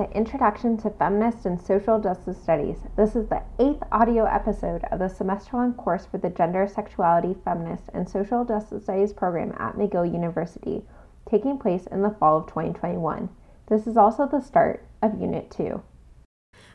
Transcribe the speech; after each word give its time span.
to 0.00 0.16
Introduction 0.16 0.78
to 0.78 0.88
Feminist 0.88 1.44
and 1.44 1.60
Social 1.60 2.00
Justice 2.00 2.42
Studies. 2.42 2.78
This 2.96 3.14
is 3.14 3.28
the 3.28 3.42
eighth 3.58 3.82
audio 3.92 4.24
episode 4.24 4.82
of 4.90 4.98
the 4.98 5.08
semester 5.08 5.58
long 5.58 5.74
course 5.74 6.06
for 6.06 6.16
the 6.16 6.30
Gender, 6.30 6.66
Sexuality, 6.66 7.36
Feminist, 7.44 7.90
and 7.92 8.08
Social 8.08 8.42
Justice 8.46 8.84
Studies 8.84 9.12
program 9.12 9.54
at 9.58 9.76
McGill 9.76 10.10
University, 10.10 10.84
taking 11.28 11.58
place 11.58 11.86
in 11.86 12.00
the 12.00 12.16
fall 12.18 12.38
of 12.38 12.46
2021. 12.46 13.28
This 13.68 13.86
is 13.86 13.98
also 13.98 14.26
the 14.26 14.40
start 14.40 14.86
of 15.02 15.20
Unit 15.20 15.50
2. 15.50 15.82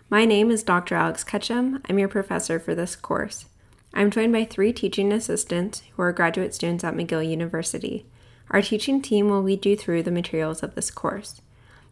My 0.07 0.25
name 0.25 0.51
is 0.51 0.61
Dr. 0.61 0.93
Alex 0.93 1.23
Ketchum. 1.23 1.81
I'm 1.89 1.97
your 1.97 2.09
professor 2.09 2.59
for 2.59 2.75
this 2.75 2.95
course. 2.95 3.45
I'm 3.91 4.11
joined 4.11 4.33
by 4.33 4.45
three 4.45 4.71
teaching 4.71 5.11
assistants 5.11 5.81
who 5.95 6.03
are 6.03 6.13
graduate 6.13 6.53
students 6.53 6.83
at 6.83 6.93
McGill 6.93 7.27
University. 7.27 8.05
Our 8.51 8.61
teaching 8.61 9.01
team 9.01 9.29
will 9.29 9.41
lead 9.41 9.65
you 9.65 9.75
through 9.75 10.03
the 10.03 10.11
materials 10.11 10.61
of 10.61 10.75
this 10.75 10.91
course. 10.91 11.41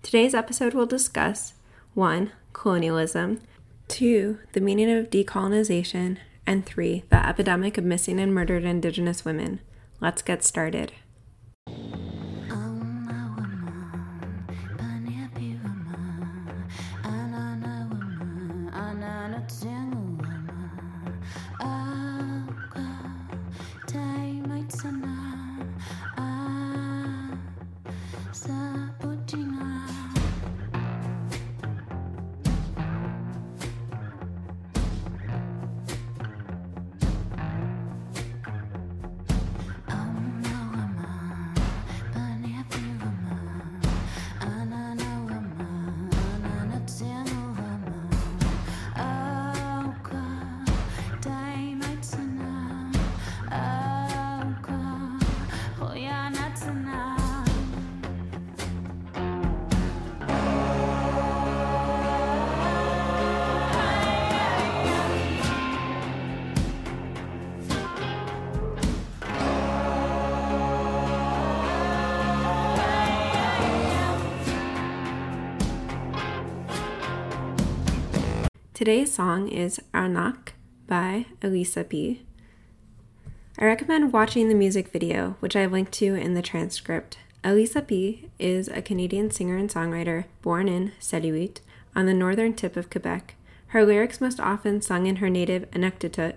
Today's 0.03 0.33
episode 0.35 0.73
will 0.73 0.85
discuss 0.85 1.53
1. 1.93 2.33
Colonialism, 2.51 3.39
2. 3.87 4.37
The 4.51 4.59
meaning 4.59 4.91
of 4.91 5.09
decolonization, 5.09 6.17
and 6.45 6.65
3. 6.65 7.05
The 7.09 7.25
epidemic 7.25 7.77
of 7.77 7.85
missing 7.85 8.19
and 8.19 8.35
murdered 8.35 8.65
Indigenous 8.65 9.23
women. 9.23 9.61
Let's 10.01 10.21
get 10.21 10.43
started. 10.43 10.91
Today's 78.83 79.13
song 79.13 79.47
is 79.47 79.79
Arnaq 79.93 80.49
by 80.87 81.27
Elisapie. 81.41 82.19
I 83.57 83.63
recommend 83.63 84.11
watching 84.11 84.49
the 84.49 84.55
music 84.55 84.89
video, 84.89 85.37
which 85.39 85.55
I've 85.55 85.71
linked 85.71 85.93
to 85.93 86.15
in 86.15 86.33
the 86.33 86.41
transcript. 86.41 87.17
Elisapie 87.45 88.27
is 88.39 88.67
a 88.67 88.81
Canadian 88.81 89.31
singer 89.31 89.55
and 89.55 89.69
songwriter 89.69 90.25
born 90.41 90.67
in 90.67 90.91
Inuit 91.13 91.61
on 91.95 92.07
the 92.07 92.13
northern 92.13 92.53
tip 92.53 92.75
of 92.75 92.89
Quebec. 92.89 93.35
Her 93.67 93.85
lyrics, 93.85 94.19
most 94.19 94.41
often 94.41 94.81
sung 94.81 95.07
in 95.07 95.15
her 95.15 95.29
native 95.29 95.71
Inuktitut, 95.71 96.35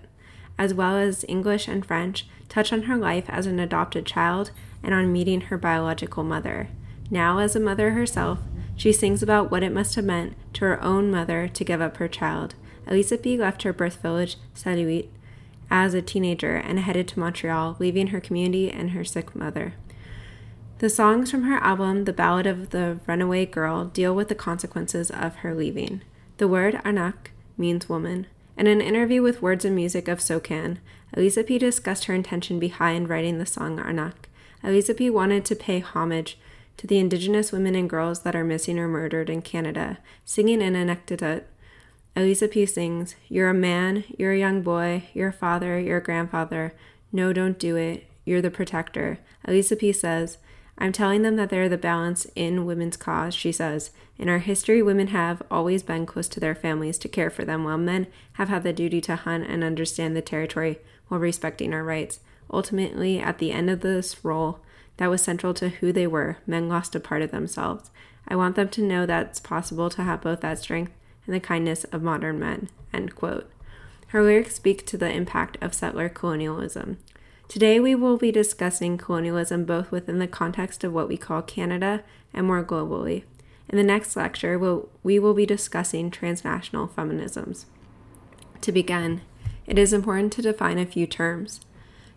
as 0.56 0.72
well 0.72 0.96
as 0.96 1.24
English 1.26 1.66
and 1.66 1.84
French, 1.84 2.28
touch 2.48 2.72
on 2.72 2.82
her 2.82 2.96
life 2.96 3.24
as 3.26 3.46
an 3.46 3.58
adopted 3.58 4.06
child 4.06 4.52
and 4.84 4.94
on 4.94 5.12
meeting 5.12 5.40
her 5.40 5.58
biological 5.58 6.22
mother. 6.22 6.68
Now, 7.10 7.40
as 7.40 7.56
a 7.56 7.60
mother 7.60 7.90
herself, 7.90 8.38
she 8.76 8.92
sings 8.92 9.22
about 9.22 9.50
what 9.50 9.62
it 9.62 9.72
must 9.72 9.94
have 9.94 10.04
meant 10.04 10.36
to 10.52 10.64
her 10.64 10.82
own 10.82 11.10
mother 11.10 11.48
to 11.48 11.64
give 11.64 11.80
up 11.80 11.96
her 11.96 12.08
child. 12.08 12.54
Elisapie 12.86 13.38
left 13.38 13.62
her 13.62 13.72
birth 13.72 14.00
village, 14.02 14.36
Salluit, 14.54 15.08
as 15.70 15.94
a 15.94 16.02
teenager 16.02 16.54
and 16.54 16.78
headed 16.78 17.08
to 17.08 17.18
Montreal, 17.18 17.76
leaving 17.78 18.08
her 18.08 18.20
community 18.20 18.70
and 18.70 18.90
her 18.90 19.04
sick 19.04 19.34
mother. 19.34 19.74
The 20.78 20.90
songs 20.90 21.30
from 21.30 21.44
her 21.44 21.56
album, 21.56 22.04
The 22.04 22.12
Ballad 22.12 22.46
of 22.46 22.70
the 22.70 23.00
Runaway 23.06 23.46
Girl, 23.46 23.86
deal 23.86 24.14
with 24.14 24.28
the 24.28 24.34
consequences 24.34 25.10
of 25.10 25.36
her 25.36 25.54
leaving. 25.54 26.02
The 26.36 26.46
word 26.46 26.74
Arnaq 26.84 27.28
means 27.56 27.88
woman. 27.88 28.26
In 28.58 28.66
an 28.66 28.82
interview 28.82 29.22
with 29.22 29.42
Words 29.42 29.64
and 29.64 29.74
Music 29.74 30.06
of 30.06 30.20
SOCAN, 30.20 30.78
Elisapie 31.16 31.58
discussed 31.58 32.04
her 32.04 32.14
intention 32.14 32.58
behind 32.58 33.08
writing 33.08 33.38
the 33.38 33.46
song 33.46 33.78
Arnaq. 33.78 34.14
Elisa 34.62 34.94
P. 34.94 35.08
wanted 35.08 35.44
to 35.46 35.56
pay 35.56 35.80
homage 35.80 36.38
to 36.76 36.86
the 36.86 36.98
Indigenous 36.98 37.52
women 37.52 37.74
and 37.74 37.88
girls 37.88 38.20
that 38.20 38.36
are 38.36 38.44
missing 38.44 38.78
or 38.78 38.88
murdered 38.88 39.30
in 39.30 39.42
Canada, 39.42 39.98
singing 40.24 40.60
in 40.60 40.74
Inuktitut. 40.74 41.44
Elisapie 42.14 42.68
sings, 42.68 43.14
You're 43.28 43.50
a 43.50 43.54
man, 43.54 44.04
you're 44.18 44.32
a 44.32 44.38
young 44.38 44.62
boy, 44.62 45.04
you're 45.12 45.28
a 45.28 45.32
father, 45.32 45.78
you're 45.78 45.98
a 45.98 46.02
grandfather. 46.02 46.74
No, 47.12 47.32
don't 47.32 47.58
do 47.58 47.76
it. 47.76 48.06
You're 48.24 48.42
the 48.42 48.50
protector. 48.50 49.18
Elisapie 49.46 49.94
says, 49.94 50.38
I'm 50.78 50.92
telling 50.92 51.22
them 51.22 51.36
that 51.36 51.48
they're 51.48 51.68
the 51.68 51.78
balance 51.78 52.26
in 52.34 52.66
women's 52.66 52.96
cause, 52.96 53.34
she 53.34 53.52
says. 53.52 53.90
In 54.18 54.28
our 54.28 54.38
history, 54.38 54.82
women 54.82 55.08
have 55.08 55.42
always 55.50 55.82
been 55.82 56.04
close 56.04 56.28
to 56.28 56.40
their 56.40 56.54
families 56.54 56.98
to 56.98 57.08
care 57.08 57.30
for 57.30 57.44
them, 57.44 57.64
while 57.64 57.78
men 57.78 58.06
have 58.34 58.48
had 58.48 58.62
the 58.62 58.72
duty 58.72 59.00
to 59.02 59.16
hunt 59.16 59.46
and 59.48 59.64
understand 59.64 60.14
the 60.14 60.22
territory 60.22 60.78
while 61.08 61.20
respecting 61.20 61.72
our 61.72 61.84
rights. 61.84 62.20
Ultimately, 62.50 63.18
at 63.18 63.38
the 63.38 63.52
end 63.52 63.70
of 63.70 63.80
this 63.80 64.24
role, 64.24 64.60
that 64.96 65.10
was 65.10 65.22
central 65.22 65.54
to 65.54 65.68
who 65.68 65.92
they 65.92 66.06
were. 66.06 66.38
Men 66.46 66.68
lost 66.68 66.94
a 66.94 67.00
part 67.00 67.22
of 67.22 67.30
themselves. 67.30 67.90
I 68.28 68.36
want 68.36 68.56
them 68.56 68.68
to 68.70 68.82
know 68.82 69.06
that 69.06 69.26
it's 69.26 69.40
possible 69.40 69.90
to 69.90 70.02
have 70.02 70.22
both 70.22 70.40
that 70.40 70.58
strength 70.58 70.92
and 71.26 71.34
the 71.34 71.40
kindness 71.40 71.84
of 71.84 72.02
modern 72.02 72.38
men. 72.38 72.68
End 72.92 73.14
quote. 73.14 73.50
Her 74.08 74.22
lyrics 74.22 74.54
speak 74.54 74.86
to 74.86 74.96
the 74.96 75.10
impact 75.10 75.58
of 75.60 75.74
settler 75.74 76.08
colonialism. 76.08 76.98
Today, 77.48 77.78
we 77.78 77.94
will 77.94 78.16
be 78.16 78.32
discussing 78.32 78.98
colonialism 78.98 79.64
both 79.64 79.92
within 79.92 80.18
the 80.18 80.26
context 80.26 80.82
of 80.82 80.92
what 80.92 81.08
we 81.08 81.16
call 81.16 81.42
Canada 81.42 82.02
and 82.32 82.46
more 82.46 82.64
globally. 82.64 83.24
In 83.68 83.76
the 83.76 83.84
next 83.84 84.16
lecture, 84.16 84.58
we'll, 84.58 84.88
we 85.02 85.18
will 85.18 85.34
be 85.34 85.46
discussing 85.46 86.10
transnational 86.10 86.88
feminisms. 86.88 87.66
To 88.62 88.72
begin, 88.72 89.22
it 89.66 89.78
is 89.78 89.92
important 89.92 90.32
to 90.34 90.42
define 90.42 90.78
a 90.78 90.86
few 90.86 91.06
terms. 91.06 91.60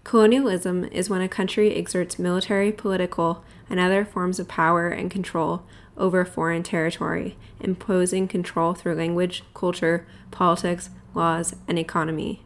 Colonialism 0.03 0.85
is 0.85 1.09
when 1.09 1.21
a 1.21 1.29
country 1.29 1.75
exerts 1.75 2.17
military, 2.17 2.71
political, 2.71 3.43
and 3.69 3.79
other 3.79 4.03
forms 4.03 4.39
of 4.39 4.47
power 4.47 4.89
and 4.89 5.11
control 5.11 5.63
over 5.97 6.25
foreign 6.25 6.63
territory, 6.63 7.37
imposing 7.59 8.27
control 8.27 8.73
through 8.73 8.95
language, 8.95 9.43
culture, 9.53 10.07
politics, 10.31 10.89
laws, 11.13 11.55
and 11.67 11.77
economy. 11.77 12.41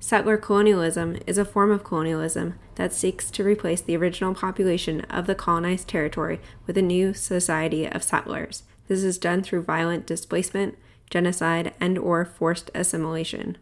Settler 0.00 0.36
colonialism 0.36 1.18
is 1.28 1.38
a 1.38 1.44
form 1.44 1.70
of 1.70 1.84
colonialism 1.84 2.54
that 2.74 2.92
seeks 2.92 3.30
to 3.30 3.44
replace 3.44 3.80
the 3.80 3.96
original 3.96 4.34
population 4.34 5.02
of 5.02 5.28
the 5.28 5.34
colonized 5.36 5.86
territory 5.86 6.40
with 6.66 6.76
a 6.76 6.82
new 6.82 7.14
society 7.14 7.86
of 7.86 8.02
settlers. 8.02 8.64
This 8.88 9.04
is 9.04 9.18
done 9.18 9.44
through 9.44 9.62
violent 9.62 10.06
displacement, 10.06 10.76
genocide, 11.08 11.72
and 11.78 11.98
or 11.98 12.24
forced 12.24 12.70
assimilation. 12.74 13.58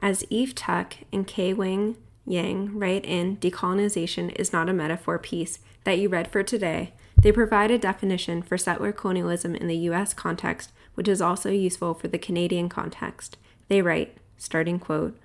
As 0.00 0.24
Eve 0.30 0.54
Tuck 0.54 0.94
and 1.12 1.26
K. 1.26 1.54
Wayne 1.54 1.96
Yang 2.26 2.76
write 2.76 3.04
in 3.04 3.36
Decolonization 3.36 4.34
is 4.36 4.52
Not 4.52 4.68
a 4.68 4.72
Metaphor 4.72 5.18
piece 5.18 5.60
that 5.84 5.98
you 5.98 6.08
read 6.08 6.28
for 6.28 6.42
today, 6.42 6.92
they 7.22 7.32
provide 7.32 7.70
a 7.70 7.78
definition 7.78 8.42
for 8.42 8.58
settler 8.58 8.92
colonialism 8.92 9.54
in 9.54 9.68
the 9.68 9.76
U.S. 9.88 10.12
context, 10.12 10.72
which 10.94 11.08
is 11.08 11.22
also 11.22 11.50
useful 11.50 11.94
for 11.94 12.08
the 12.08 12.18
Canadian 12.18 12.68
context. 12.68 13.38
They 13.68 13.80
write, 13.80 14.16
starting 14.36 14.78
quote, 14.78 15.16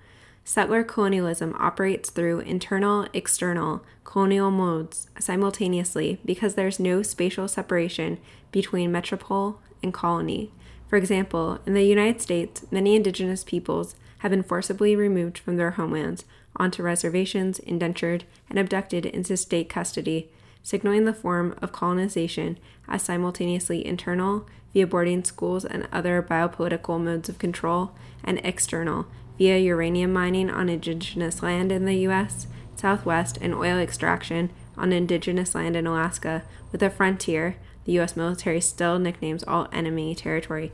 Settler 0.44 0.82
colonialism 0.82 1.54
operates 1.58 2.10
through 2.10 2.40
internal, 2.40 3.06
external, 3.12 3.84
colonial 4.04 4.50
modes 4.50 5.08
simultaneously 5.18 6.18
because 6.24 6.54
there's 6.54 6.80
no 6.80 7.02
spatial 7.02 7.46
separation 7.46 8.18
between 8.50 8.90
metropole 8.90 9.58
and 9.82 9.92
colony. 9.92 10.50
For 10.88 10.96
example, 10.96 11.60
in 11.64 11.74
the 11.74 11.84
United 11.84 12.20
States, 12.20 12.64
many 12.70 12.96
indigenous 12.96 13.44
peoples 13.44 13.94
have 14.18 14.30
been 14.30 14.42
forcibly 14.42 14.96
removed 14.96 15.38
from 15.38 15.56
their 15.56 15.72
homelands 15.72 16.24
onto 16.56 16.82
reservations, 16.82 17.58
indentured, 17.58 18.24
and 18.48 18.58
abducted 18.58 19.06
into 19.06 19.36
state 19.36 19.68
custody, 19.68 20.30
signaling 20.62 21.04
the 21.04 21.14
form 21.14 21.56
of 21.60 21.72
colonization 21.72 22.58
as 22.88 23.02
simultaneously 23.02 23.84
internal, 23.84 24.46
via 24.72 24.86
boarding 24.86 25.24
schools 25.24 25.64
and 25.64 25.88
other 25.92 26.22
biopolitical 26.22 27.00
modes 27.00 27.28
of 27.28 27.38
control, 27.38 27.92
and 28.24 28.40
external, 28.44 29.06
via 29.38 29.58
uranium 29.58 30.12
mining 30.12 30.50
on 30.50 30.68
indigenous 30.68 31.42
land 31.42 31.72
in 31.72 31.84
the 31.84 31.96
U.S., 32.00 32.46
Southwest, 32.74 33.38
and 33.40 33.54
oil 33.54 33.78
extraction 33.78 34.50
on 34.76 34.92
indigenous 34.92 35.54
land 35.54 35.76
in 35.76 35.86
Alaska, 35.86 36.42
with 36.70 36.82
a 36.82 36.90
frontier, 36.90 37.56
the 37.84 37.92
U.S. 37.92 38.16
military 38.16 38.60
still 38.60 38.98
nicknames 38.98 39.42
all 39.44 39.68
enemy 39.72 40.14
territory 40.14 40.72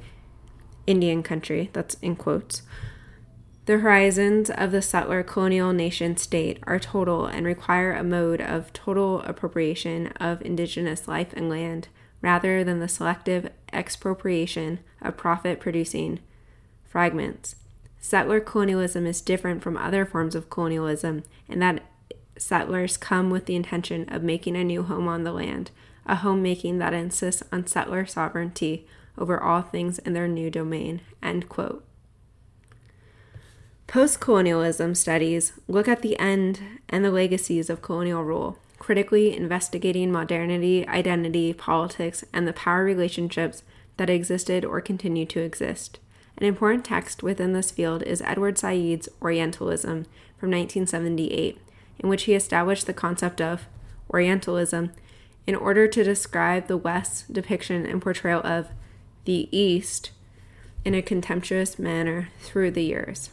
Indian 0.88 1.22
country, 1.22 1.69
that's 1.75 1.96
in 2.00 2.16
quotes. 2.16 2.62
The 3.69 3.81
horizons 3.81 4.49
of 4.49 4.70
the 4.70 4.81
settler 4.81 5.23
colonial 5.23 5.75
nation 5.75 6.17
state 6.17 6.59
are 6.62 6.79
total 6.79 7.26
and 7.26 7.44
require 7.44 7.93
a 7.93 8.03
mode 8.03 8.41
of 8.41 8.73
total 8.73 9.20
appropriation 9.20 10.06
of 10.19 10.41
indigenous 10.41 11.06
life 11.06 11.35
and 11.35 11.50
land 11.50 11.88
rather 12.23 12.65
than 12.65 12.81
the 12.81 12.88
selective 12.88 13.50
expropriation 13.70 14.79
of 15.03 15.19
profit 15.19 15.61
producing 15.61 16.20
fragments. 16.87 17.56
Settler 18.00 18.41
colonialism 18.41 19.05
is 19.05 19.20
different 19.20 19.62
from 19.62 19.76
other 19.76 20.06
forms 20.06 20.35
of 20.35 20.49
colonialism 20.49 21.25
in 21.47 21.59
that 21.59 21.82
settlers 22.38 22.97
come 22.97 23.29
with 23.29 23.44
the 23.44 23.55
intention 23.55 24.09
of 24.09 24.23
making 24.23 24.56
a 24.56 24.64
new 24.64 24.82
home 24.82 25.06
on 25.06 25.25
the 25.25 25.32
land, 25.32 25.73
a 26.06 26.14
homemaking 26.14 26.79
that 26.79 26.94
insists 26.94 27.43
on 27.53 27.67
settler 27.67 28.06
sovereignty 28.06 28.87
over 29.19 29.38
all 29.38 29.61
things 29.61 29.99
in 29.99 30.14
their 30.14 30.26
new 30.26 30.49
domain. 30.49 31.03
End 31.23 31.50
quote. 31.50 31.85
Post 33.88 34.20
colonialism 34.20 34.94
studies 34.94 35.55
look 35.67 35.88
at 35.88 36.02
the 36.02 36.19
end 36.19 36.61
and 36.90 37.02
the 37.02 37.11
legacies 37.11 37.70
of 37.70 37.81
colonial 37.81 38.23
rule, 38.23 38.58
critically 38.79 39.35
investigating 39.35 40.12
modernity, 40.12 40.87
identity, 40.87 41.55
politics, 41.55 42.23
and 42.31 42.46
the 42.46 42.52
power 42.52 42.85
relationships 42.85 43.62
that 43.96 44.11
existed 44.11 44.62
or 44.62 44.82
continue 44.82 45.25
to 45.25 45.40
exist. 45.40 46.00
An 46.37 46.44
important 46.44 46.85
text 46.85 47.23
within 47.23 47.55
this 47.55 47.70
field 47.70 48.02
is 48.02 48.20
Edward 48.20 48.58
Said's 48.58 49.08
Orientalism 49.23 50.05
from 50.37 50.50
1978, 50.50 51.58
in 51.99 52.11
which 52.11 52.25
he 52.25 52.35
established 52.35 52.87
the 52.87 52.93
concept 52.93 53.40
of 53.40 53.67
Orientalism 54.11 54.93
in 55.46 55.55
order 55.55 55.88
to 55.88 56.05
describe 56.05 56.67
the 56.67 56.76
West's 56.76 57.23
depiction 57.23 57.87
and 57.87 58.02
portrayal 58.02 58.43
of 58.44 58.69
the 59.25 59.49
East 59.50 60.11
in 60.85 60.94
a 60.94 61.00
contemptuous 61.00 61.79
manner 61.79 62.29
through 62.38 62.70
the 62.70 62.85
years. 62.85 63.31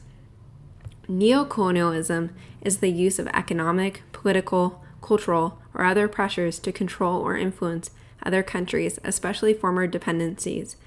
Neocolonialism 1.10 2.32
is 2.62 2.78
the 2.78 2.90
use 2.90 3.20
of 3.20 3.28
economic, 3.28 4.02
political, 4.12 4.84
cultural, 5.02 5.60
or 5.74 5.86
other 5.86 6.08
pressures 6.08 6.58
to 6.60 6.72
control 6.72 7.22
or 7.22 7.38
influence 7.38 7.92
other 8.24 8.42
countries, 8.42 9.00
especially 9.04 9.54
former 9.54 9.86
dependencies. 9.86 10.78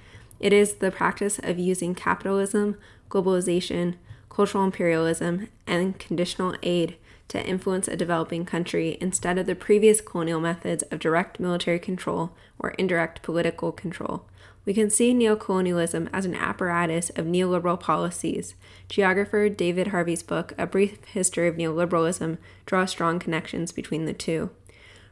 It 0.41 0.53
is 0.53 0.75
the 0.75 0.91
practice 0.91 1.38
of 1.38 1.59
using 1.59 1.94
capitalism, 1.94 2.76
globalization, 3.09 3.94
cultural 4.29 4.65
imperialism, 4.65 5.49
and 5.67 5.99
conditional 5.99 6.56
aid 6.62 6.97
to 7.29 7.47
influence 7.47 7.87
a 7.87 7.97
developing 7.97 8.44
country 8.44 8.97
instead 9.00 9.38
of 9.38 9.47
the 9.47 9.55
previous 9.55 10.00
colonial 10.00 10.41
methods 10.41 10.82
of 10.85 10.99
direct 10.99 11.38
military 11.38 11.79
control 11.79 12.32
or 12.59 12.70
indirect 12.70 13.23
political 13.23 13.70
control. 13.70 14.25
We 14.69 14.75
can 14.75 14.91
see 14.91 15.15
neocolonialism 15.15 16.11
as 16.12 16.26
an 16.26 16.35
apparatus 16.35 17.09
of 17.17 17.25
neoliberal 17.25 17.81
policies. 17.81 18.55
Geographer 18.91 19.49
David 19.49 19.87
Harvey's 19.87 20.23
book, 20.23 20.53
A 20.59 20.67
Brief 20.67 21.03
History 21.06 21.49
of 21.49 21.56
Neoliberalism, 21.56 22.37
draws 22.67 22.91
strong 22.91 23.19
connections 23.19 23.73
between 23.73 24.05
the 24.05 24.12
two. 24.12 24.50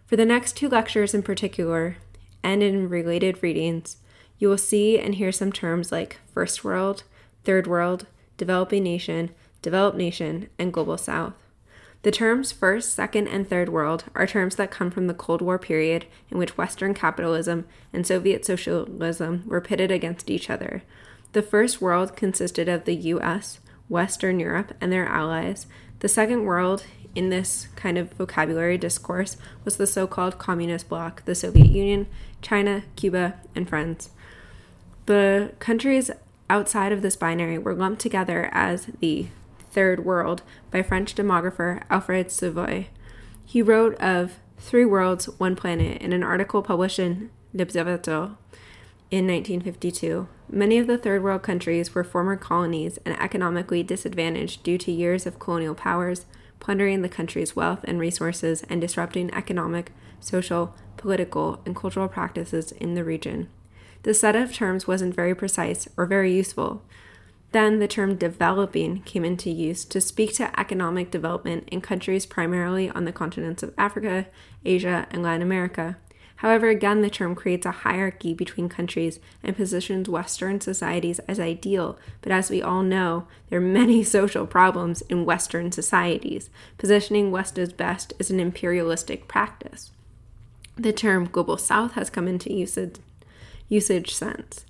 For 0.04 0.14
the 0.14 0.26
next 0.26 0.58
two 0.58 0.68
lectures 0.68 1.14
in 1.14 1.22
particular, 1.22 1.96
and 2.42 2.62
in 2.62 2.90
related 2.90 3.42
readings, 3.42 3.96
you 4.38 4.50
will 4.50 4.58
see 4.58 4.98
and 4.98 5.14
hear 5.14 5.32
some 5.32 5.52
terms 5.52 5.90
like 5.90 6.18
First 6.34 6.62
World, 6.62 7.04
Third 7.44 7.66
World, 7.66 8.04
Developing 8.36 8.82
Nation, 8.82 9.30
Developed 9.62 9.96
Nation, 9.96 10.50
and 10.58 10.70
Global 10.70 10.98
South. 10.98 11.32
The 12.06 12.12
terms 12.12 12.52
first, 12.52 12.94
second, 12.94 13.26
and 13.26 13.48
third 13.48 13.68
world 13.68 14.04
are 14.14 14.28
terms 14.28 14.54
that 14.54 14.70
come 14.70 14.92
from 14.92 15.08
the 15.08 15.12
Cold 15.12 15.42
War 15.42 15.58
period 15.58 16.06
in 16.30 16.38
which 16.38 16.56
Western 16.56 16.94
capitalism 16.94 17.66
and 17.92 18.06
Soviet 18.06 18.44
socialism 18.44 19.42
were 19.44 19.60
pitted 19.60 19.90
against 19.90 20.30
each 20.30 20.48
other. 20.48 20.84
The 21.32 21.42
first 21.42 21.80
world 21.80 22.14
consisted 22.14 22.68
of 22.68 22.84
the 22.84 22.94
US, 22.94 23.58
Western 23.88 24.38
Europe, 24.38 24.72
and 24.80 24.92
their 24.92 25.04
allies. 25.04 25.66
The 25.98 26.08
second 26.08 26.44
world 26.44 26.84
in 27.16 27.30
this 27.30 27.66
kind 27.74 27.98
of 27.98 28.12
vocabulary 28.12 28.78
discourse 28.78 29.36
was 29.64 29.76
the 29.76 29.84
so 29.84 30.06
called 30.06 30.38
Communist 30.38 30.88
bloc, 30.88 31.24
the 31.24 31.34
Soviet 31.34 31.70
Union, 31.70 32.06
China, 32.40 32.84
Cuba, 32.94 33.34
and 33.56 33.68
France. 33.68 34.10
The 35.06 35.54
countries 35.58 36.12
outside 36.48 36.92
of 36.92 37.02
this 37.02 37.16
binary 37.16 37.58
were 37.58 37.74
lumped 37.74 38.00
together 38.00 38.48
as 38.52 38.86
the 39.00 39.26
Third 39.76 40.06
World 40.06 40.40
by 40.70 40.82
French 40.82 41.14
demographer 41.14 41.82
Alfred 41.90 42.28
Sauvy. 42.28 42.86
He 43.44 43.60
wrote 43.60 43.94
of 43.96 44.38
Three 44.56 44.86
Worlds, 44.86 45.26
One 45.38 45.54
Planet 45.54 46.00
in 46.00 46.14
an 46.14 46.22
article 46.22 46.62
published 46.62 46.98
in 46.98 47.28
L'Observateur 47.52 48.38
in 49.10 49.26
1952. 49.26 50.28
Many 50.48 50.78
of 50.78 50.86
the 50.86 50.96
Third 50.96 51.22
World 51.22 51.42
countries 51.42 51.94
were 51.94 52.04
former 52.04 52.36
colonies 52.36 52.98
and 53.04 53.20
economically 53.20 53.82
disadvantaged 53.82 54.62
due 54.62 54.78
to 54.78 54.90
years 54.90 55.26
of 55.26 55.38
colonial 55.38 55.74
powers 55.74 56.24
plundering 56.58 57.02
the 57.02 57.08
country's 57.10 57.54
wealth 57.54 57.84
and 57.84 58.00
resources 58.00 58.64
and 58.70 58.80
disrupting 58.80 59.30
economic, 59.34 59.92
social, 60.20 60.74
political, 60.96 61.60
and 61.66 61.76
cultural 61.76 62.08
practices 62.08 62.72
in 62.72 62.94
the 62.94 63.04
region. 63.04 63.50
The 64.04 64.14
set 64.14 64.36
of 64.36 64.54
terms 64.54 64.86
wasn't 64.86 65.14
very 65.14 65.34
precise 65.34 65.86
or 65.98 66.06
very 66.06 66.34
useful, 66.34 66.82
then 67.56 67.78
the 67.78 67.88
term 67.88 68.16
developing 68.16 69.00
came 69.02 69.24
into 69.24 69.50
use 69.50 69.84
to 69.86 70.00
speak 70.00 70.34
to 70.34 70.60
economic 70.60 71.10
development 71.10 71.66
in 71.72 71.80
countries 71.80 72.26
primarily 72.26 72.90
on 72.90 73.06
the 73.06 73.12
continents 73.12 73.62
of 73.62 73.72
Africa, 73.78 74.26
Asia, 74.64 75.06
and 75.10 75.22
Latin 75.22 75.42
America. 75.42 75.96
However, 76.40 76.68
again, 76.68 77.00
the 77.00 77.08
term 77.08 77.34
creates 77.34 77.64
a 77.64 77.70
hierarchy 77.70 78.34
between 78.34 78.68
countries 78.68 79.18
and 79.42 79.56
positions 79.56 80.08
Western 80.08 80.60
societies 80.60 81.18
as 81.20 81.40
ideal. 81.40 81.98
But 82.20 82.30
as 82.30 82.50
we 82.50 82.60
all 82.60 82.82
know, 82.82 83.26
there 83.48 83.58
are 83.58 83.62
many 83.62 84.02
social 84.04 84.46
problems 84.46 85.00
in 85.02 85.24
Western 85.24 85.72
societies. 85.72 86.50
Positioning 86.76 87.30
West 87.30 87.58
as 87.58 87.72
best 87.72 88.12
is 88.18 88.30
an 88.30 88.38
imperialistic 88.38 89.28
practice. 89.28 89.92
The 90.76 90.92
term 90.92 91.24
global 91.24 91.56
south 91.56 91.92
has 91.92 92.10
come 92.10 92.28
into 92.28 92.52
usage, 92.52 92.96
usage 93.70 94.14
since. 94.14 94.66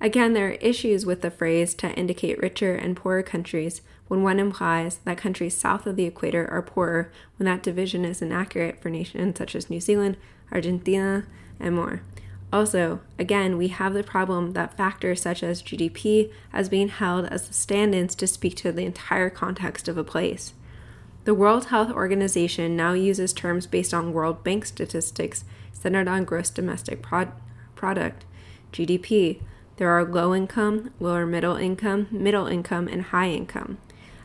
Again, 0.00 0.34
there 0.34 0.48
are 0.48 0.52
issues 0.52 1.06
with 1.06 1.22
the 1.22 1.30
phrase 1.30 1.74
to 1.74 1.92
indicate 1.94 2.38
richer 2.38 2.74
and 2.74 2.96
poorer 2.96 3.22
countries 3.22 3.80
when 4.08 4.22
one 4.22 4.38
implies 4.38 4.98
that 5.04 5.16
countries 5.16 5.56
south 5.56 5.86
of 5.86 5.96
the 5.96 6.04
equator 6.04 6.48
are 6.50 6.62
poorer 6.62 7.10
when 7.38 7.46
that 7.46 7.62
division 7.62 8.04
is 8.04 8.20
inaccurate 8.20 8.80
for 8.80 8.90
nations 8.90 9.38
such 9.38 9.54
as 9.56 9.70
New 9.70 9.80
Zealand, 9.80 10.16
Argentina, 10.52 11.24
and 11.58 11.74
more. 11.74 12.02
Also, 12.52 13.00
again, 13.18 13.56
we 13.56 13.68
have 13.68 13.94
the 13.94 14.04
problem 14.04 14.52
that 14.52 14.76
factors 14.76 15.22
such 15.22 15.42
as 15.42 15.62
GDP 15.62 16.30
as 16.52 16.68
being 16.68 16.88
held 16.88 17.24
as 17.26 17.48
the 17.48 17.54
stand 17.54 17.94
ins 17.94 18.14
to 18.14 18.26
speak 18.26 18.54
to 18.56 18.70
the 18.70 18.84
entire 18.84 19.30
context 19.30 19.88
of 19.88 19.98
a 19.98 20.04
place. 20.04 20.52
The 21.24 21.34
World 21.34 21.66
Health 21.66 21.90
Organization 21.90 22.76
now 22.76 22.92
uses 22.92 23.32
terms 23.32 23.66
based 23.66 23.92
on 23.92 24.12
World 24.12 24.44
Bank 24.44 24.64
statistics 24.64 25.44
centered 25.72 26.06
on 26.06 26.24
gross 26.24 26.50
domestic 26.50 27.02
prod- 27.02 27.32
product, 27.74 28.24
GDP, 28.72 29.40
there 29.76 29.90
are 29.90 30.04
low 30.04 30.34
income, 30.34 30.92
lower 30.98 31.26
middle 31.26 31.56
income, 31.56 32.08
middle 32.10 32.46
income, 32.46 32.88
and 32.88 33.02
high 33.02 33.30
income. 33.30 33.78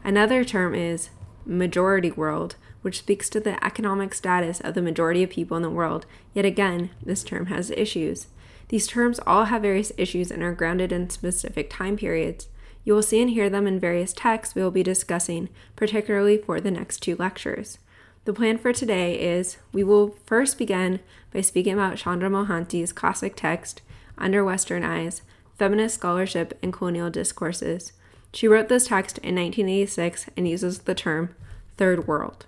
Another 0.03 0.43
term 0.43 0.73
is 0.73 1.09
majority 1.45 2.11
world, 2.11 2.55
which 2.81 2.99
speaks 2.99 3.29
to 3.29 3.39
the 3.39 3.63
economic 3.63 4.13
status 4.13 4.59
of 4.61 4.73
the 4.73 4.81
majority 4.81 5.23
of 5.23 5.29
people 5.29 5.57
in 5.57 5.63
the 5.63 5.69
world. 5.69 6.05
Yet 6.33 6.45
again, 6.45 6.91
this 7.03 7.23
term 7.23 7.47
has 7.47 7.69
issues. 7.71 8.27
These 8.69 8.87
terms 8.87 9.19
all 9.27 9.45
have 9.45 9.63
various 9.63 9.91
issues 9.97 10.31
and 10.31 10.41
are 10.41 10.53
grounded 10.53 10.91
in 10.91 11.09
specific 11.09 11.69
time 11.69 11.97
periods. 11.97 12.47
You 12.83 12.93
will 12.93 13.03
see 13.03 13.21
and 13.21 13.29
hear 13.29 13.49
them 13.49 13.67
in 13.67 13.79
various 13.79 14.13
texts 14.13 14.55
we 14.55 14.63
will 14.63 14.71
be 14.71 14.83
discussing, 14.83 15.49
particularly 15.75 16.37
for 16.37 16.59
the 16.59 16.71
next 16.71 16.99
two 16.99 17.15
lectures. 17.17 17.77
The 18.25 18.33
plan 18.33 18.57
for 18.57 18.71
today 18.71 19.19
is 19.19 19.57
we 19.73 19.83
will 19.83 20.15
first 20.25 20.57
begin 20.57 20.99
by 21.33 21.41
speaking 21.41 21.73
about 21.73 21.97
Chandra 21.97 22.29
Mohanty's 22.29 22.93
classic 22.93 23.35
text, 23.35 23.81
Under 24.17 24.43
Western 24.43 24.83
Eyes, 24.83 25.21
Feminist 25.61 25.93
Scholarship 25.93 26.57
and 26.63 26.73
Colonial 26.73 27.11
Discourses. 27.11 27.93
She 28.33 28.47
wrote 28.47 28.67
this 28.67 28.87
text 28.87 29.19
in 29.19 29.35
1986 29.35 30.25
and 30.35 30.47
uses 30.47 30.79
the 30.79 30.95
term 30.95 31.35
Third 31.77 32.07
World. 32.07 32.47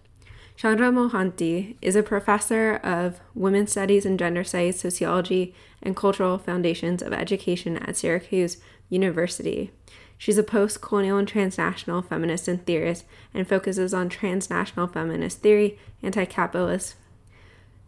Chandra 0.55 0.91
Mohanty 0.91 1.75
is 1.79 1.96
a 1.96 2.01
professor 2.01 2.77
of 2.77 3.20
women's 3.36 3.70
studies 3.70 4.08
and 4.08 4.17
gender 4.17 4.43
studies, 4.43 4.79
sociology, 4.79 5.53
and 5.79 5.96
cultural 5.96 6.39
foundations 6.39 7.03
of 7.03 7.13
education 7.13 7.77
at 7.77 7.96
Syracuse 7.96 8.58
University. 8.89 9.70
She's 10.17 10.39
a 10.39 10.43
post 10.43 10.82
colonial 10.82 11.20
and 11.20 11.27
transnational 11.27 12.01
feminist 12.01 12.48
and 12.48 12.65
theorist 12.65 13.05
and 13.32 13.48
focuses 13.48 13.93
on 13.93 14.10
transnational 14.10 14.88
feminist 14.88 15.41
theory, 15.41 15.77
anti 16.01 16.25
capitalist 16.25 16.96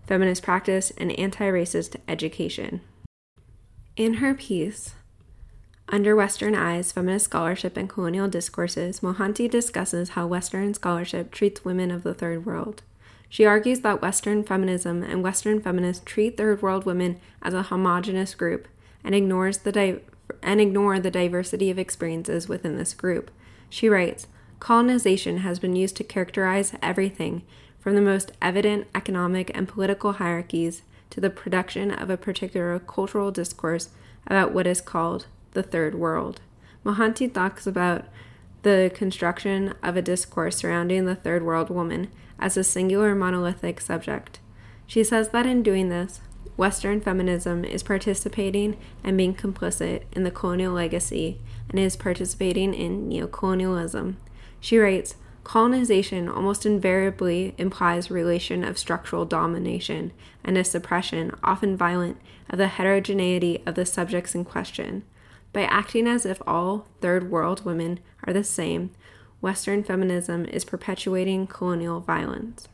feminist 0.05 0.44
practice, 0.44 0.91
and 1.00 1.12
anti 1.13 1.46
racist 1.46 1.96
education. 2.08 2.82
In 3.96 4.15
her 4.15 4.36
piece, 4.36 4.94
under 5.88 6.15
Western 6.15 6.56
Eyes, 6.56 6.92
Feminist 6.92 7.25
Scholarship 7.25 7.77
and 7.77 7.88
Colonial 7.88 8.27
Discourses, 8.27 9.01
Mohanty 9.01 9.50
discusses 9.50 10.10
how 10.10 10.25
Western 10.25 10.74
scholarship 10.74 11.32
treats 11.32 11.63
women 11.63 11.92
of 11.92 12.04
the 12.04 12.13
Third 12.13 12.46
World. 12.46 12.82
She 13.30 13.46
argues 13.46 13.82
that 13.82 14.01
Western 14.01 14.44
feminism 14.44 15.04
and 15.04 15.22
Western 15.22 15.62
feminists 15.62 16.04
treat 16.06 16.38
third 16.38 16.62
world 16.62 16.86
women 16.86 17.20
as 17.42 17.54
a 17.54 17.63
homogenous 17.63 18.34
group 18.34 18.68
and 19.04 19.13
ignores 19.13 19.60
the 19.60 19.72
di- 19.72 20.00
and 20.42 20.60
ignore 20.60 21.00
the 21.00 21.12
diversity 21.12 21.70
of 21.70 21.77
experiences 21.77 22.48
within 22.48 22.77
this 22.77 22.94
group. 22.94 23.30
She 23.70 23.89
writes, 23.89 24.27
Colonization 24.60 25.39
has 25.39 25.60
been 25.60 25.75
used 25.75 25.98
to 25.98 26.04
characterize 26.04 26.74
everything 26.82 27.44
from 27.80 27.96
the 27.96 28.01
most 28.01 28.32
evident 28.42 28.88
economic 28.96 29.51
and 29.54 29.68
political 29.68 30.13
hierarchies 30.13 30.82
to 31.12 31.22
the 31.22 31.30
production 31.30 31.92
of 31.92 32.10
a 32.10 32.18
particular 32.18 32.80
cultural 32.80 33.32
discourse 33.32 33.89
about 34.25 34.54
what 34.54 34.65
is 34.65 34.82
called 34.82 35.27
the 35.55 35.63
third 35.63 35.95
world. 35.95 36.41
Mohanty 36.85 37.33
talks 37.33 37.65
about 37.65 38.05
the 38.62 38.91
construction 38.93 39.74
of 39.81 39.97
a 39.97 40.01
discourse 40.01 40.57
surrounding 40.57 41.05
the 41.05 41.15
third 41.15 41.43
world 41.43 41.69
woman 41.69 42.09
as 42.38 42.57
a 42.57 42.63
singular 42.63 43.15
monolithic 43.15 43.81
subject. 43.81 44.39
She 44.85 45.03
says 45.03 45.29
that 45.29 45.47
in 45.47 45.63
doing 45.63 45.89
this, 45.89 46.21
Western 46.57 47.01
feminism 47.01 47.65
is 47.65 47.83
participating 47.83 48.77
and 49.03 49.17
being 49.17 49.35
complicit 49.35 50.03
in 50.13 50.24
the 50.24 50.31
colonial 50.31 50.74
legacy 50.74 51.39
and 51.69 51.79
is 51.79 51.95
participating 51.95 52.74
in 52.74 53.09
neocolonialism. 53.09 54.15
She 54.59 54.77
writes, 54.77 55.15
Colonization 55.43 56.27
almost 56.27 56.65
invariably 56.65 57.53
implies 57.59 58.09
relation 58.09 58.63
of 58.63 58.79
structural 58.79 59.25
domination 59.25 60.12
and 60.43 60.57
a 60.57 60.63
suppression, 60.63 61.31
often 61.43 61.77
violent, 61.77 62.17
of 62.50 62.57
the 62.57 62.67
heterogeneity 62.67 63.62
of 63.65 63.75
the 63.75 63.85
subjects 63.85 64.33
in 64.33 64.43
question. 64.43 65.03
By 65.55 65.63
acting 65.63 66.05
as 66.05 66.25
if 66.25 66.41
all 66.45 66.85
third 67.00 67.31
world 67.31 67.63
women 67.63 68.01
are 68.25 68.33
the 68.33 68.43
same, 68.43 68.91
Western 69.39 69.85
feminism 69.85 70.43
is 70.43 70.65
perpetuating 70.65 71.47
colonial 71.47 72.01
violence. 72.01 72.67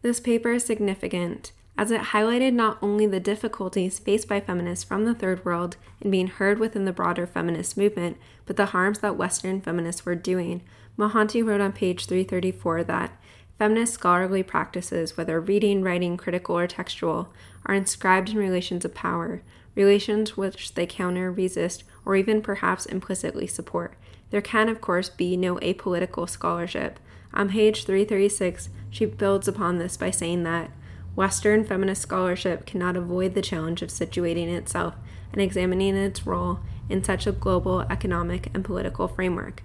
This 0.00 0.18
paper 0.18 0.52
is 0.52 0.64
significant 0.64 1.52
as 1.76 1.90
it 1.90 2.00
highlighted 2.00 2.54
not 2.54 2.78
only 2.80 3.04
the 3.04 3.20
difficulties 3.20 3.98
faced 3.98 4.26
by 4.26 4.40
feminists 4.40 4.86
from 4.86 5.04
the 5.04 5.12
third 5.12 5.44
world 5.44 5.76
in 6.00 6.10
being 6.10 6.28
heard 6.28 6.58
within 6.58 6.86
the 6.86 6.94
broader 6.94 7.26
feminist 7.26 7.76
movement, 7.76 8.16
but 8.46 8.56
the 8.56 8.72
harms 8.72 9.00
that 9.00 9.18
Western 9.18 9.60
feminists 9.60 10.06
were 10.06 10.14
doing. 10.14 10.62
Mohanty 10.96 11.44
wrote 11.44 11.60
on 11.60 11.72
page 11.72 12.06
334 12.06 12.84
that 12.84 13.20
feminist 13.58 13.92
scholarly 13.92 14.42
practices, 14.42 15.18
whether 15.18 15.38
reading, 15.38 15.82
writing, 15.82 16.16
critical, 16.16 16.56
or 16.56 16.66
textual, 16.66 17.28
are 17.66 17.74
inscribed 17.74 18.30
in 18.30 18.38
relations 18.38 18.86
of 18.86 18.94
power, 18.94 19.42
relations 19.76 20.36
which 20.36 20.74
they 20.74 20.86
counter, 20.86 21.30
resist, 21.30 21.84
or 22.04 22.16
even 22.16 22.42
perhaps 22.42 22.86
implicitly 22.86 23.46
support. 23.46 23.94
There 24.30 24.40
can, 24.40 24.68
of 24.68 24.80
course, 24.80 25.08
be 25.08 25.36
no 25.36 25.56
apolitical 25.56 26.28
scholarship. 26.28 26.98
On 27.32 27.50
page 27.50 27.84
336, 27.84 28.70
she 28.90 29.04
builds 29.04 29.46
upon 29.46 29.78
this 29.78 29.96
by 29.96 30.10
saying 30.10 30.42
that 30.42 30.70
Western 31.14 31.64
feminist 31.64 32.02
scholarship 32.02 32.66
cannot 32.66 32.96
avoid 32.96 33.34
the 33.34 33.42
challenge 33.42 33.82
of 33.82 33.90
situating 33.90 34.48
itself 34.48 34.94
and 35.32 35.40
examining 35.40 35.96
its 35.96 36.26
role 36.26 36.60
in 36.88 37.04
such 37.04 37.26
a 37.26 37.32
global 37.32 37.82
economic 37.82 38.50
and 38.54 38.64
political 38.64 39.06
framework. 39.06 39.62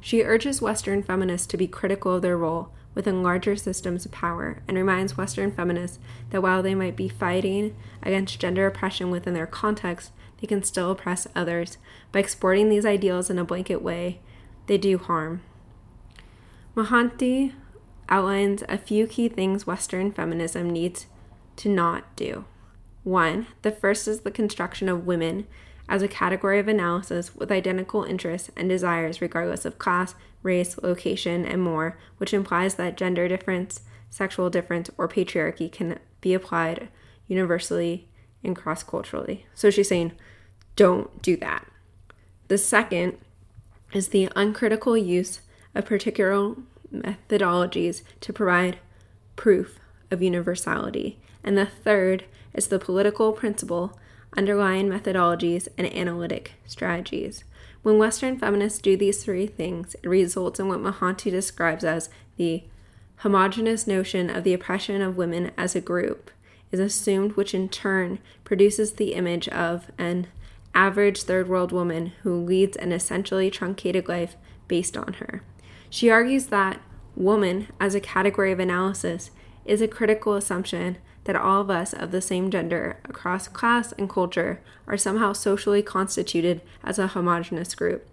She 0.00 0.22
urges 0.22 0.62
Western 0.62 1.02
feminists 1.02 1.46
to 1.48 1.56
be 1.56 1.66
critical 1.66 2.14
of 2.14 2.22
their 2.22 2.38
role 2.38 2.72
within 2.98 3.22
larger 3.22 3.54
systems 3.54 4.04
of 4.04 4.10
power 4.10 4.60
and 4.66 4.76
reminds 4.76 5.16
Western 5.16 5.52
feminists 5.52 6.00
that 6.30 6.42
while 6.42 6.64
they 6.64 6.74
might 6.74 6.96
be 6.96 7.08
fighting 7.08 7.76
against 8.02 8.40
gender 8.40 8.66
oppression 8.66 9.08
within 9.08 9.34
their 9.34 9.46
context, 9.46 10.10
they 10.40 10.48
can 10.48 10.64
still 10.64 10.90
oppress 10.90 11.28
others. 11.32 11.78
By 12.10 12.18
exporting 12.18 12.68
these 12.68 12.84
ideals 12.84 13.30
in 13.30 13.38
a 13.38 13.44
blanket 13.44 13.82
way, 13.82 14.18
they 14.66 14.78
do 14.78 14.98
harm. 14.98 15.42
Mohanty 16.74 17.52
outlines 18.08 18.64
a 18.68 18.76
few 18.76 19.06
key 19.06 19.28
things 19.28 19.64
Western 19.64 20.10
feminism 20.10 20.68
needs 20.68 21.06
to 21.54 21.68
not 21.68 22.16
do. 22.16 22.46
One, 23.04 23.46
the 23.62 23.70
first 23.70 24.08
is 24.08 24.22
the 24.22 24.32
construction 24.32 24.88
of 24.88 25.06
women 25.06 25.46
as 25.88 26.02
a 26.02 26.08
category 26.08 26.58
of 26.58 26.68
analysis 26.68 27.34
with 27.34 27.50
identical 27.50 28.04
interests 28.04 28.50
and 28.56 28.68
desires 28.68 29.20
regardless 29.20 29.64
of 29.64 29.78
class, 29.78 30.14
race, 30.42 30.78
location, 30.82 31.44
and 31.44 31.62
more, 31.62 31.98
which 32.18 32.34
implies 32.34 32.74
that 32.74 32.96
gender 32.96 33.26
difference, 33.28 33.80
sexual 34.10 34.50
difference, 34.50 34.90
or 34.98 35.08
patriarchy 35.08 35.70
can 35.70 35.98
be 36.20 36.34
applied 36.34 36.88
universally 37.26 38.08
and 38.44 38.54
cross 38.54 38.82
culturally. 38.82 39.46
So 39.54 39.70
she's 39.70 39.88
saying, 39.88 40.12
don't 40.76 41.22
do 41.22 41.36
that. 41.38 41.66
The 42.48 42.58
second 42.58 43.18
is 43.92 44.08
the 44.08 44.30
uncritical 44.36 44.96
use 44.96 45.40
of 45.74 45.86
particular 45.86 46.54
methodologies 46.92 48.02
to 48.20 48.32
provide 48.32 48.78
proof 49.36 49.78
of 50.10 50.22
universality. 50.22 51.18
And 51.44 51.56
the 51.56 51.66
third 51.66 52.24
is 52.54 52.68
the 52.68 52.78
political 52.78 53.32
principle 53.32 53.98
underlying 54.36 54.88
methodologies 54.88 55.68
and 55.76 55.86
analytic 55.92 56.52
strategies. 56.66 57.44
When 57.82 57.98
Western 57.98 58.38
feminists 58.38 58.80
do 58.80 58.96
these 58.96 59.22
three 59.22 59.46
things, 59.46 59.94
it 60.02 60.08
results 60.08 60.60
in 60.60 60.68
what 60.68 60.80
Mohanty 60.80 61.30
describes 61.30 61.84
as 61.84 62.10
the 62.36 62.64
homogenous 63.18 63.86
notion 63.86 64.30
of 64.30 64.44
the 64.44 64.54
oppression 64.54 65.02
of 65.02 65.16
women 65.16 65.50
as 65.56 65.74
a 65.74 65.80
group 65.80 66.30
is 66.70 66.80
assumed, 66.80 67.32
which 67.32 67.54
in 67.54 67.68
turn 67.68 68.18
produces 68.44 68.92
the 68.92 69.14
image 69.14 69.48
of 69.48 69.90
an 69.98 70.26
average 70.74 71.22
third 71.22 71.48
world 71.48 71.72
woman 71.72 72.12
who 72.22 72.44
leads 72.44 72.76
an 72.76 72.92
essentially 72.92 73.50
truncated 73.50 74.08
life 74.08 74.36
based 74.68 74.96
on 74.96 75.14
her. 75.14 75.42
She 75.90 76.10
argues 76.10 76.46
that 76.46 76.80
woman 77.16 77.68
as 77.80 77.94
a 77.94 78.00
category 78.00 78.52
of 78.52 78.60
analysis 78.60 79.30
is 79.64 79.80
a 79.80 79.88
critical 79.88 80.34
assumption 80.34 80.98
that 81.28 81.36
all 81.36 81.60
of 81.60 81.68
us 81.68 81.92
of 81.92 82.10
the 82.10 82.22
same 82.22 82.50
gender 82.50 82.96
across 83.04 83.48
class 83.48 83.92
and 83.92 84.08
culture 84.08 84.62
are 84.86 84.96
somehow 84.96 85.30
socially 85.34 85.82
constituted 85.82 86.62
as 86.82 86.98
a 86.98 87.08
homogenous 87.08 87.74
group. 87.74 88.08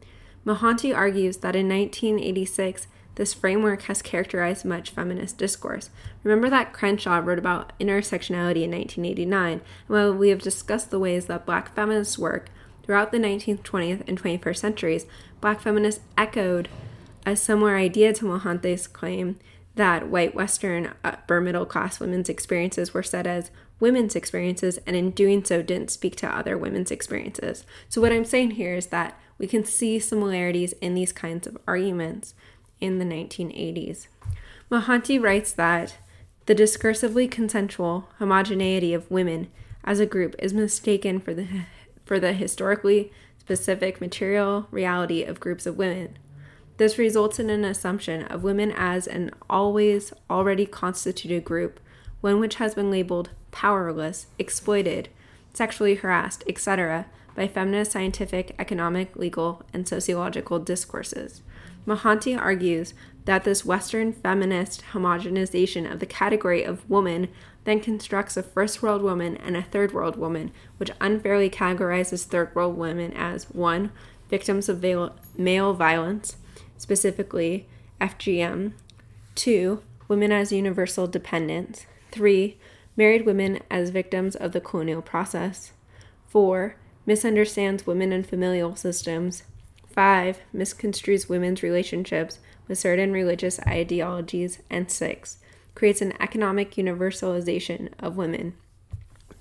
Mohanty 0.46 0.94
argues 0.94 1.38
that 1.38 1.56
in 1.56 1.70
1986, 1.70 2.88
this 3.16 3.34
framework 3.34 3.84
has 3.84 4.02
characterized 4.02 4.66
much 4.66 4.90
feminist 4.90 5.38
discourse. 5.38 5.92
Remember 6.24 6.50
that 6.50 6.74
Crenshaw 6.74 7.20
wrote 7.20 7.40
about 7.40 7.72
intersectionality 7.80 8.64
in 8.64 8.72
1989, 8.72 9.54
and 9.54 9.62
while 9.88 10.14
we 10.14 10.28
have 10.28 10.42
discussed 10.42 10.92
the 10.92 11.00
ways 11.00 11.28
that 11.28 11.46
black 11.46 11.74
feminists 11.74 12.20
work, 12.20 12.50
throughout 12.84 13.14
the 13.14 13.18
19th, 13.18 13.62
20th, 13.62 14.04
and 14.10 14.22
21st 14.22 14.58
centuries, 14.58 15.06
black 15.40 15.62
feminists 15.62 16.04
echoed 16.18 16.68
a 17.26 17.38
similar 17.38 17.78
idea 17.78 18.12
to 18.12 18.26
Mohanty's 18.26 18.88
claim 18.88 19.40
that 19.76 20.08
white 20.08 20.34
Western 20.34 20.94
upper 21.04 21.42
middle 21.42 21.66
class 21.66 22.00
women's 22.00 22.30
experiences 22.30 22.94
were 22.94 23.04
set 23.04 23.28
as 23.28 23.52
women's 23.80 24.16
experiences, 24.16 24.80
and 24.88 24.96
in 24.96 25.12
doing 25.12 25.44
so, 25.44 25.62
didn't 25.62 25.92
speak 25.92 26.16
to 26.18 26.28
other 26.28 26.58
women's 26.58 26.92
experiences. 26.92 27.66
So, 27.90 28.02
what 28.02 28.12
I'm 28.12 28.26
saying 28.26 28.52
here 28.52 28.76
is 28.76 28.88
that 28.88 29.20
we 29.38 29.48
can 29.48 29.66
see 29.66 30.00
similarities 30.00 30.74
in 30.74 30.94
these 30.94 31.12
kinds 31.12 31.46
of 31.46 31.58
arguments 31.68 32.34
in 32.80 33.00
the 33.00 33.06
1980s. 33.06 34.08
Mohanty 34.72 35.22
writes 35.22 35.52
that 35.54 35.98
the 36.46 36.56
discursively 36.56 37.30
consensual 37.30 38.08
homogeneity 38.20 38.94
of 38.94 39.10
women 39.12 39.50
as 39.84 40.00
a 40.00 40.06
group 40.06 40.36
is 40.40 40.54
mistaken 40.54 41.20
for 41.20 41.34
the 41.34 41.48
for 42.06 42.20
the 42.20 42.34
historically 42.34 43.12
specific 43.40 44.00
material 44.00 44.68
reality 44.72 45.24
of 45.24 45.40
groups 45.40 45.66
of 45.66 45.78
women. 45.78 46.18
This 46.78 46.98
results 46.98 47.40
in 47.40 47.50
an 47.50 47.64
assumption 47.64 48.24
of 48.24 48.44
women 48.44 48.74
as 48.76 49.08
an 49.08 49.32
always 49.50 50.12
already 50.30 50.66
constituted 50.66 51.46
group, 51.46 51.80
one 52.22 52.40
which 52.40 52.56
has 52.56 52.76
been 52.76 52.92
labeled 52.92 53.30
powerless, 53.52 54.28
exploited, 54.38 55.08
sexually 55.54 55.96
harassed, 55.96 56.44
etc., 56.48 57.06
by 57.34 57.48
feminist 57.48 57.92
scientific, 57.92 58.56
economic, 58.60 59.16
legal, 59.16 59.64
and 59.74 59.88
sociological 59.88 60.60
discourses. 60.60 61.42
Mohanty 61.86 62.38
argues 62.38 62.94
that 63.26 63.44
this 63.44 63.66
Western 63.66 64.12
feminist 64.12 64.84
homogenization 64.94 65.90
of 65.90 66.00
the 66.00 66.06
category 66.06 66.64
of 66.64 66.90
woman 66.90 67.30
then 67.64 67.80
constructs 67.80 68.38
a 68.38 68.44
first 68.44 68.82
world 68.82 69.02
woman 69.02 69.38
and 69.38 69.56
a 69.56 69.64
third 69.64 69.94
world 69.94 70.18
woman, 70.18 70.52
which 70.78 70.92
unfairly 71.02 71.50
categorizes 71.50 72.26
third 72.26 72.54
world 72.54 72.78
women 72.78 73.12
as 73.14 73.46
1. 73.50 73.92
victims 74.30 74.70
of 74.70 74.84
male 75.38 75.74
violence, 75.74 76.38
specifically 76.78 77.68
FGM. 78.00 78.74
Two, 79.36 79.82
women 80.08 80.32
as 80.32 80.52
universal 80.52 81.08
dependents. 81.08 81.86
Three, 82.12 82.58
married 82.96 83.26
women 83.26 83.60
as 83.70 83.90
victims 83.90 84.36
of 84.36 84.52
the 84.52 84.62
colonial 84.62 85.02
process. 85.02 85.72
Four, 86.28 86.76
misunderstands 87.06 87.86
women 87.86 88.12
and 88.12 88.28
familial 88.28 88.76
systems. 88.76 89.44
Five, 89.88 90.40
misconstrues 90.54 91.30
women's 91.30 91.64
relationships 91.64 92.40
with 92.68 92.80
certain 92.80 93.12
religious 93.12 93.60
ideologies. 93.62 94.60
And 94.70 94.92
six, 94.92 95.38
creates 95.74 96.02
an 96.02 96.14
economic 96.22 96.72
universalization 96.76 97.90
of 98.00 98.18
women. 98.18 98.56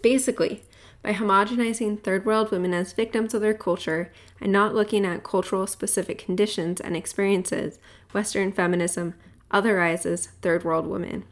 Basically, 0.02 0.62
by 1.04 1.12
homogenizing 1.12 2.02
third 2.02 2.24
world 2.24 2.50
women 2.50 2.72
as 2.72 2.94
victims 2.94 3.34
of 3.34 3.42
their 3.42 3.52
culture 3.52 4.10
and 4.40 4.50
not 4.50 4.74
looking 4.74 5.04
at 5.04 5.22
cultural 5.22 5.66
specific 5.66 6.16
conditions 6.16 6.80
and 6.80 6.96
experiences, 6.96 7.78
Western 8.12 8.50
feminism 8.50 9.12
otherizes 9.52 10.28
third 10.40 10.64
world 10.64 10.86
women. 10.86 11.24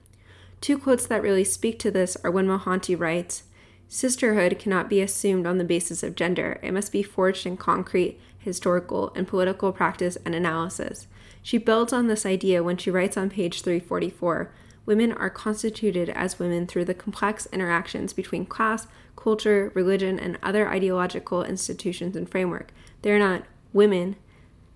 Two 0.61 0.76
quotes 0.76 1.07
that 1.07 1.23
really 1.23 1.43
speak 1.43 1.79
to 1.79 1.91
this 1.91 2.19
are 2.23 2.31
when 2.31 2.47
Mohanty 2.47 2.95
writes, 2.95 3.45
Sisterhood 3.88 4.59
cannot 4.59 4.91
be 4.91 5.00
assumed 5.00 5.47
on 5.47 5.57
the 5.57 5.64
basis 5.64 6.02
of 6.02 6.17
gender. 6.17 6.61
It 6.62 6.73
must 6.73 6.93
be 6.93 7.02
forged 7.02 7.47
in 7.47 7.57
concrete, 7.57 8.21
historical, 8.38 9.11
and 9.17 9.26
political 9.26 9.73
practice 9.73 10.19
and 10.26 10.35
analysis. 10.35 11.07
She 11.43 11.57
builds 11.57 11.95
on 11.95 12.09
this 12.09 12.26
idea 12.26 12.62
when 12.62 12.76
she 12.76 12.91
writes 12.91 13.17
on 13.17 13.31
page 13.31 13.62
344 13.62 14.52
Women 14.85 15.12
are 15.12 15.31
constituted 15.31 16.09
as 16.11 16.39
women 16.39 16.67
through 16.67 16.87
the 16.87 16.95
complex 16.95 17.47
interactions 17.53 18.12
between 18.12 18.47
class, 18.47 18.87
culture, 19.17 19.71
religion, 19.75 20.19
and 20.19 20.39
other 20.43 20.69
ideological 20.69 21.45
institutions 21.45 22.17
and 22.17 22.29
framework. 22.29 22.73
They 23.03 23.12
are 23.12 23.19
not 23.19 23.45
women, 23.73 24.17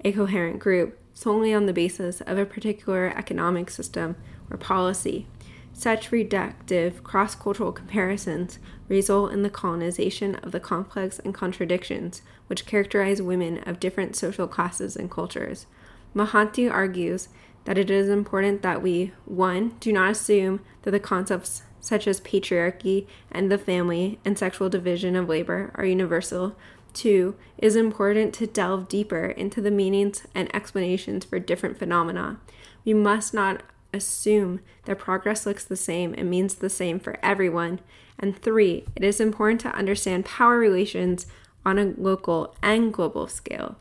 a 0.05 0.13
coherent 0.13 0.61
group, 0.61 0.99
solely 1.13 1.53
on 1.53 1.67
the 1.67 1.73
basis 1.73 2.21
of 2.21 2.39
a 2.39 2.47
particular 2.47 3.09
economic 3.17 3.71
system 3.71 4.17
or 4.51 4.57
policy. 4.57 5.27
Such 5.73 6.11
reductive 6.11 7.03
cross 7.03 7.35
cultural 7.35 7.73
comparisons 7.73 8.59
result 8.89 9.33
in 9.33 9.43
the 9.43 9.51
colonization 9.51 10.37
of 10.37 10.53
the 10.53 10.61
complex 10.61 11.19
and 11.19 11.35
contradictions 11.35 12.23
which 12.47 12.65
characterize 12.65 13.21
women 13.21 13.59
of 13.67 13.81
different 13.81 14.17
social 14.17 14.47
classes 14.47 14.97
and 14.97 15.11
cultures. 15.11 15.67
Mohanty 16.15 16.71
argues 16.71 17.29
that 17.67 17.77
it 17.77 17.91
is 17.91 18.09
important 18.09 18.63
that 18.63 18.81
we, 18.81 19.13
one, 19.27 19.75
do 19.81 19.93
not 19.93 20.13
assume 20.13 20.61
that 20.83 20.93
the 20.93 21.01
concepts 21.01 21.63
such 21.81 22.09
as 22.09 22.21
patriarchy 22.21 23.07
and 23.31 23.51
the 23.51 23.59
family 23.59 24.19
and 24.25 24.39
sexual 24.39 24.69
division 24.69 25.15
of 25.15 25.29
labor 25.29 25.71
are 25.75 25.85
universal. 25.85 26.57
Two, 26.95 27.37
it 27.59 27.67
is 27.67 27.77
important 27.77 28.33
to 28.35 28.47
delve 28.47 28.89
deeper 28.89 29.27
into 29.27 29.61
the 29.61 29.71
meanings 29.71 30.27
and 30.35 30.53
explanations 30.55 31.25
for 31.25 31.39
different 31.39 31.79
phenomena. 31.79 32.39
We 32.85 32.95
must 32.95 33.35
not 33.35 33.63
assume 33.93 34.61
that 34.85 34.99
progress 34.99 35.45
looks 35.45 35.65
the 35.65 35.77
same 35.77 36.15
and 36.17 36.31
means 36.31 36.55
the 36.55 36.71
same 36.71 36.99
for 36.99 37.19
everyone. 37.23 37.81
And 38.19 38.41
three, 38.41 38.85
it 38.95 39.05
is 39.05 39.21
important 39.21 39.61
to 39.63 39.75
understand 39.75 40.25
power 40.25 40.59
relations 40.59 41.27
on 41.65 41.79
a 41.79 41.95
local 41.97 42.57
and 42.63 42.93
global 42.93 43.27
scale. 43.27 43.77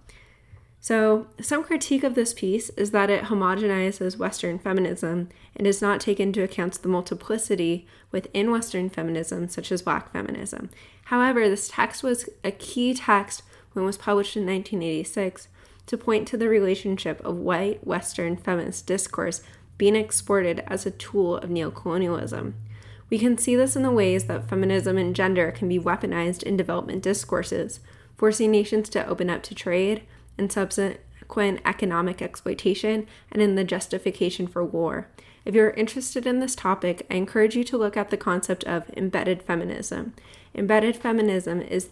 So, 0.85 1.25
some 1.41 1.63
critique 1.63 2.03
of 2.03 2.13
this 2.13 2.31
piece 2.31 2.69
is 2.77 2.91
that 2.91 3.09
it 3.09 3.23
homogenizes 3.23 4.19
Western 4.19 4.59
feminism 4.59 5.29
and 5.55 5.65
does 5.65 5.81
not 5.81 5.99
take 5.99 6.19
into 6.19 6.43
account 6.43 6.79
the 6.79 6.87
multiplicity 6.87 7.87
within 8.11 8.51
Western 8.51 8.91
feminism, 8.91 9.49
such 9.49 9.71
as 9.71 9.81
Black 9.81 10.11
feminism. 10.11 10.69
However, 11.05 11.49
this 11.49 11.69
text 11.69 12.03
was 12.03 12.29
a 12.43 12.51
key 12.51 12.93
text 12.93 13.41
when 13.73 13.81
it 13.81 13.87
was 13.87 13.97
published 13.97 14.37
in 14.37 14.45
1986 14.45 15.47
to 15.87 15.97
point 15.97 16.27
to 16.27 16.37
the 16.37 16.49
relationship 16.49 17.19
of 17.25 17.35
white 17.35 17.83
Western 17.83 18.37
feminist 18.37 18.85
discourse 18.85 19.41
being 19.79 19.95
exported 19.95 20.63
as 20.67 20.85
a 20.85 20.91
tool 20.91 21.37
of 21.37 21.49
neocolonialism. 21.49 22.53
We 23.09 23.17
can 23.17 23.39
see 23.39 23.55
this 23.55 23.75
in 23.75 23.81
the 23.81 23.89
ways 23.89 24.25
that 24.25 24.47
feminism 24.47 24.99
and 24.99 25.15
gender 25.15 25.51
can 25.51 25.67
be 25.67 25.79
weaponized 25.79 26.43
in 26.43 26.55
development 26.55 27.01
discourses, 27.01 27.79
forcing 28.15 28.51
nations 28.51 28.87
to 28.89 29.07
open 29.07 29.31
up 29.31 29.41
to 29.41 29.55
trade 29.55 30.03
and 30.37 30.51
subsequent 30.51 31.61
economic 31.65 32.21
exploitation, 32.21 33.07
and 33.31 33.41
in 33.41 33.55
the 33.55 33.63
justification 33.63 34.47
for 34.47 34.63
war. 34.63 35.07
If 35.45 35.53
you're 35.53 35.71
interested 35.71 36.25
in 36.25 36.39
this 36.39 36.55
topic, 36.55 37.05
I 37.09 37.15
encourage 37.15 37.55
you 37.55 37.63
to 37.65 37.77
look 37.77 37.95
at 37.95 38.09
the 38.09 38.17
concept 38.17 38.63
of 38.63 38.89
embedded 38.97 39.43
feminism. 39.43 40.13
Embedded 40.55 40.95
feminism 40.95 41.61
is 41.61 41.89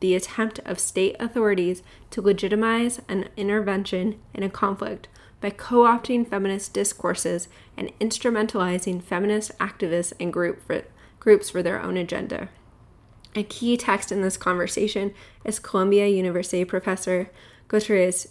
the 0.00 0.14
attempt 0.14 0.58
of 0.60 0.80
state 0.80 1.16
authorities 1.20 1.82
to 2.10 2.20
legitimize 2.20 3.00
an 3.08 3.28
intervention 3.36 4.20
in 4.34 4.42
a 4.42 4.50
conflict 4.50 5.08
by 5.40 5.50
co 5.50 5.84
opting 5.84 6.26
feminist 6.26 6.74
discourses 6.74 7.48
and 7.76 7.92
instrumentalizing 8.00 9.02
feminist 9.02 9.56
activists 9.58 10.12
and 10.18 10.32
group 10.32 10.66
for, 10.66 10.82
groups 11.20 11.50
for 11.50 11.62
their 11.62 11.80
own 11.80 11.96
agenda. 11.96 12.48
A 13.34 13.42
key 13.42 13.76
text 13.76 14.10
in 14.10 14.22
this 14.22 14.36
conversation 14.36 15.12
is 15.44 15.58
Columbia 15.58 16.08
University 16.08 16.64
professor 16.64 17.30
Gayatri 17.68 18.28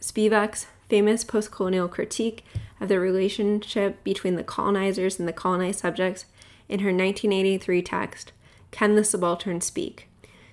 Spivak's 0.00 0.66
famous 0.88 1.24
post 1.24 1.50
colonial 1.50 1.88
critique 1.88 2.44
of 2.80 2.88
the 2.88 3.00
relationship 3.00 4.02
between 4.04 4.36
the 4.36 4.44
colonizers 4.44 5.18
and 5.18 5.26
the 5.26 5.32
colonized 5.32 5.80
subjects 5.80 6.26
in 6.68 6.80
her 6.80 6.90
1983 6.90 7.82
text, 7.82 8.32
Can 8.70 8.94
the 8.94 9.04
Subaltern 9.04 9.60
Speak? 9.60 10.08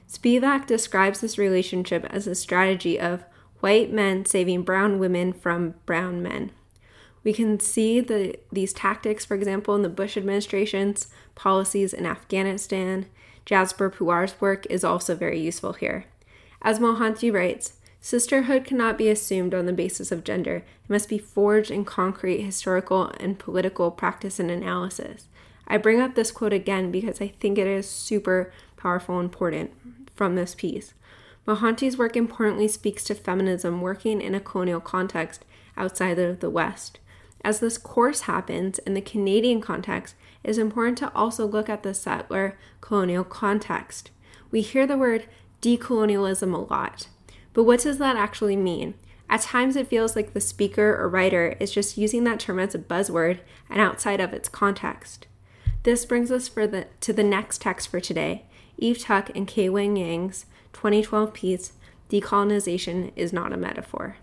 Spivak 0.10 0.68
describes 0.68 1.22
this 1.22 1.38
relationship 1.38 2.06
as 2.10 2.28
a 2.28 2.36
strategy 2.36 3.00
of 3.00 3.24
white 3.60 3.92
men 3.92 4.26
saving 4.26 4.64
brown 4.64 5.00
women 5.00 5.34
from 5.34 5.76
brown 5.86 6.22
men. 6.22 6.52
We 7.24 7.34
can 7.34 7.60
see 7.60 8.02
the, 8.02 8.36
these 8.52 8.74
tactics, 8.74 9.24
for 9.24 9.36
example, 9.36 9.76
in 9.76 9.82
the 9.82 9.90
Bush 9.90 10.18
administration's 10.18 11.08
policies 11.36 11.94
in 11.94 12.06
Afghanistan. 12.06 13.06
Jasbir 13.46 13.94
Puar's 13.94 14.40
work 14.42 14.66
is 14.70 14.84
also 14.84 15.16
very 15.16 15.40
useful 15.40 15.74
here. 15.74 16.06
As 16.62 16.80
Mohanty 16.80 17.34
writes, 17.34 17.74
Sisterhood 18.06 18.66
cannot 18.66 18.98
be 18.98 19.08
assumed 19.08 19.54
on 19.54 19.66
the 19.66 19.72
basis 19.72 20.12
of 20.12 20.26
gender. 20.26 20.58
It 20.58 20.90
must 20.90 21.08
be 21.08 21.18
forged 21.18 21.72
in 21.72 21.86
concrete 21.86 22.42
historical 22.42 23.06
and 23.18 23.40
political 23.40 23.92
practice 23.92 24.42
and 24.42 24.52
analysis. 24.52 25.28
I 25.70 25.78
bring 25.78 26.02
up 26.02 26.14
this 26.14 26.30
quote 26.30 26.52
again 26.52 26.92
because 26.92 27.22
I 27.22 27.30
think 27.30 27.58
it 27.58 27.66
is 27.66 27.90
super 27.90 28.52
powerful 28.76 29.20
and 29.20 29.28
important 29.28 29.72
from 30.18 30.36
this 30.36 30.54
piece. 30.54 30.94
Mohanty's 31.46 31.98
work 31.98 32.18
importantly 32.18 32.68
speaks 32.68 33.06
to 33.06 33.16
feminism 33.16 33.80
working 33.80 34.22
in 34.22 34.36
a 34.36 34.42
colonial 34.42 34.82
context 34.82 35.46
outside 35.78 36.20
of 36.20 36.42
the 36.42 36.50
West. 36.50 37.00
As 37.42 37.62
this 37.62 37.78
course 37.78 38.22
happens 38.22 38.80
in 38.80 38.96
the 38.96 39.02
Canadian 39.02 39.62
context, 39.62 40.16
it 40.44 40.50
is 40.50 40.58
important 40.58 40.98
to 40.98 41.16
also 41.16 41.46
look 41.46 41.70
at 41.70 41.84
the 41.84 41.94
settler 41.94 42.58
colonial 42.82 43.24
context. 43.24 44.12
We 44.52 44.60
hear 44.60 44.86
the 44.86 44.98
word 44.98 45.26
decolonialism 45.62 46.54
a 46.54 46.74
lot. 46.74 47.08
But 47.54 47.64
what 47.64 47.82
does 47.82 47.98
that 48.00 48.16
actually 48.16 48.56
mean? 48.56 48.96
At 49.30 49.42
times, 49.42 49.76
it 49.76 49.88
feels 49.88 50.16
like 50.16 50.34
the 50.34 50.42
speaker 50.42 50.96
or 50.96 51.10
writer 51.10 51.56
is 51.60 51.72
just 51.72 51.98
using 51.98 52.24
that 52.26 52.40
term 52.40 52.60
as 52.60 52.76
a 52.76 52.80
buzzword 52.80 53.40
and 53.70 53.80
outside 53.80 54.20
of 54.20 54.34
its 54.34 54.50
context. 54.50 55.28
This 55.84 56.06
brings 56.06 56.32
us 56.32 56.50
the, 56.50 56.88
to 57.02 57.14
the 57.14 57.24
next 57.24 57.62
text 57.62 57.90
for 57.90 58.00
today 58.00 58.46
Eve 58.78 59.00
Tuck 59.00 59.30
and 59.36 59.48
K. 59.48 59.70
Wayne 59.70 59.96
Yang's 59.96 60.46
2012 60.74 61.34
piece, 61.34 61.74
Decolonization 62.10 63.12
is 63.16 63.34
Not 63.34 63.54
a 63.54 63.58
Metaphor. 63.58 64.18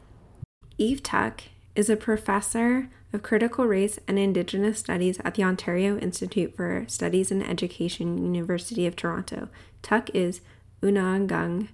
Eve 0.78 1.02
Tuck 1.02 1.42
is 1.74 1.90
a 1.90 1.96
professor 1.96 2.88
of 3.12 3.22
critical 3.22 3.66
race 3.66 3.98
and 4.06 4.18
indigenous 4.18 4.78
studies 4.78 5.20
at 5.24 5.34
the 5.34 5.44
Ontario 5.44 5.98
Institute 5.98 6.54
for 6.54 6.84
Studies 6.88 7.30
in 7.30 7.42
Education, 7.42 8.24
University 8.24 8.86
of 8.86 8.96
Toronto. 8.96 9.48
Tuck 9.82 10.10
is 10.14 10.40
Unangang 10.82 11.68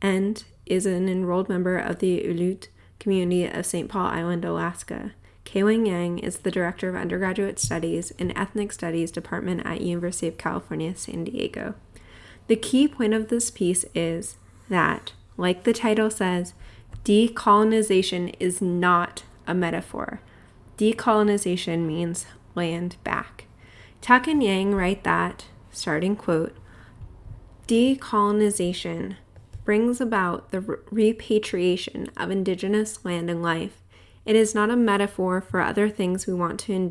and 0.00 0.44
is 0.66 0.86
an 0.86 1.08
enrolled 1.08 1.48
member 1.48 1.78
of 1.78 1.98
the 1.98 2.22
Aleut 2.22 2.68
community 2.98 3.46
of 3.46 3.66
St. 3.66 3.88
Paul 3.88 4.06
Island, 4.06 4.44
Alaska. 4.44 5.12
K. 5.44 5.62
Wayne 5.62 5.86
Yang 5.86 6.18
is 6.18 6.38
the 6.38 6.50
Director 6.50 6.90
of 6.90 6.94
Undergraduate 6.94 7.58
Studies 7.58 8.10
in 8.18 8.36
Ethnic 8.36 8.70
Studies 8.70 9.10
Department 9.10 9.64
at 9.64 9.80
University 9.80 10.28
of 10.28 10.36
California, 10.36 10.94
San 10.94 11.24
Diego. 11.24 11.74
The 12.48 12.56
key 12.56 12.86
point 12.86 13.14
of 13.14 13.28
this 13.28 13.50
piece 13.50 13.86
is 13.94 14.36
that, 14.68 15.12
like 15.38 15.64
the 15.64 15.72
title 15.72 16.10
says, 16.10 16.52
decolonization 17.02 18.34
is 18.38 18.60
not 18.60 19.22
a 19.46 19.54
metaphor. 19.54 20.20
Decolonization 20.76 21.86
means 21.86 22.26
land 22.54 22.96
back. 23.02 23.46
Tuck 24.02 24.26
and 24.26 24.42
Yang 24.42 24.74
write 24.74 25.04
that, 25.04 25.46
starting 25.70 26.14
quote, 26.14 26.54
decolonization 27.66 29.16
brings 29.68 30.00
about 30.00 30.50
the 30.50 30.62
repatriation 30.90 32.08
of 32.16 32.30
indigenous 32.30 33.04
land 33.04 33.28
and 33.28 33.42
life. 33.42 33.82
It 34.24 34.34
is 34.34 34.54
not 34.54 34.70
a 34.70 34.76
metaphor 34.76 35.42
for 35.42 35.60
other 35.60 35.90
things 35.90 36.26
we 36.26 36.32
want 36.32 36.58
to, 36.60 36.88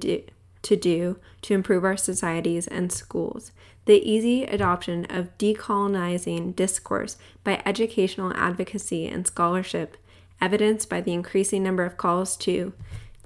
to 0.61 0.75
do 0.75 1.17
to 1.41 1.53
improve 1.55 1.83
our 1.83 1.97
societies 1.97 2.67
and 2.67 2.91
schools. 2.91 3.51
The 3.85 4.07
easy 4.07 4.43
adoption 4.43 5.07
of 5.09 5.35
decolonizing 5.39 6.55
discourse 6.55 7.17
by 7.43 7.63
educational 7.65 8.31
advocacy 8.35 9.07
and 9.07 9.25
scholarship, 9.25 9.97
evidenced 10.39 10.87
by 10.87 11.01
the 11.01 11.13
increasing 11.13 11.63
number 11.63 11.83
of 11.83 11.97
calls 11.97 12.37
to 12.37 12.73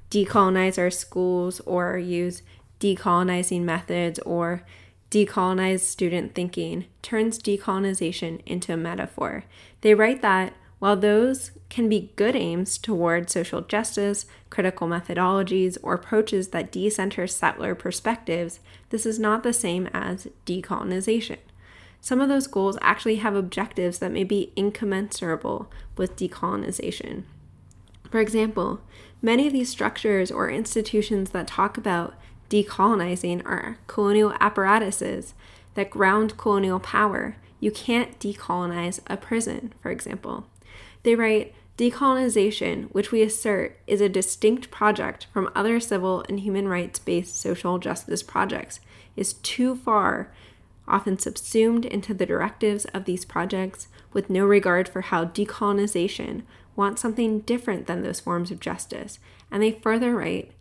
decolonize 0.10 0.78
our 0.78 0.90
schools 0.90 1.60
or 1.66 1.98
use 1.98 2.42
decolonizing 2.80 3.64
methods 3.64 4.18
or 4.20 4.64
decolonized 5.12 5.82
student 5.82 6.34
thinking 6.34 6.86
turns 7.02 7.38
decolonization 7.38 8.42
into 8.46 8.74
a 8.74 8.78
metaphor. 8.78 9.44
They 9.82 9.94
write 9.94 10.22
that 10.22 10.54
while 10.80 10.98
those 10.98 11.52
can 11.70 11.88
be 11.88 12.12
good 12.16 12.36
aims 12.36 12.80
toward 12.80 13.30
social 13.30 13.62
justice, 13.62 14.26
critical 14.50 14.88
methodologies, 14.88 15.78
or 15.84 15.94
approaches 15.94 16.48
that 16.48 16.72
decenter 16.72 17.28
settler 17.28 17.76
perspectives, 17.76 18.62
this 18.90 19.06
is 19.06 19.20
not 19.20 19.44
the 19.44 19.54
same 19.54 19.88
as 19.94 20.28
decolonization. 20.48 21.38
Some 22.00 22.20
of 22.20 22.30
those 22.30 22.48
goals 22.48 22.80
actually 22.82 23.18
have 23.18 23.36
objectives 23.36 24.00
that 24.00 24.12
may 24.12 24.24
be 24.24 24.52
incommensurable 24.56 25.70
with 25.98 26.16
decolonization. 26.16 27.26
For 28.10 28.20
example, 28.20 28.82
many 29.22 29.46
of 29.46 29.54
these 29.54 29.70
structures 29.70 30.32
or 30.32 30.50
institutions 30.50 31.30
that 31.30 31.46
talk 31.46 31.78
about 31.78 32.16
decolonizing 32.52 33.42
are 33.46 33.78
colonial 33.88 34.34
apparatuses 34.42 35.34
that 35.74 35.90
ground 35.90 36.38
colonial 36.38 36.82
power. 36.82 37.38
You 37.62 37.72
can't 37.72 38.20
decolonize 38.20 39.00
a 39.08 39.16
prison, 39.16 39.74
for 39.82 39.90
example. 39.90 40.46
They 41.04 41.16
write, 41.16 41.56
Decolonization, 41.78 42.92
which 42.92 43.12
we 43.12 43.24
assert 43.24 43.80
is 43.88 44.02
a 44.02 44.10
distinct 44.10 44.70
project 44.70 45.28
from 45.34 45.50
other 45.56 45.80
civil 45.80 46.24
and 46.28 46.42
human 46.42 46.68
rights 46.68 47.00
based 47.00 47.40
social 47.40 47.80
justice 47.80 48.22
projects, 48.22 48.82
is 49.16 49.34
too 49.34 49.76
far, 49.76 50.32
often 50.88 51.18
subsumed 51.18 51.86
into 51.86 52.14
the 52.14 52.26
directives 52.26 52.86
of 52.94 53.06
these 53.06 53.24
projects 53.24 53.88
with 54.12 54.30
no 54.30 54.46
regard 54.46 54.90
for 54.90 55.02
how 55.02 55.26
decolonization 55.26 56.44
wants 56.76 57.02
something 57.02 57.40
different 57.40 57.88
than 57.88 58.04
those 58.04 58.20
forms 58.20 58.52
of 58.52 58.60
justice. 58.60 59.18
And 59.50 59.64
they 59.64 59.72
further 59.72 60.16
write 60.16 60.52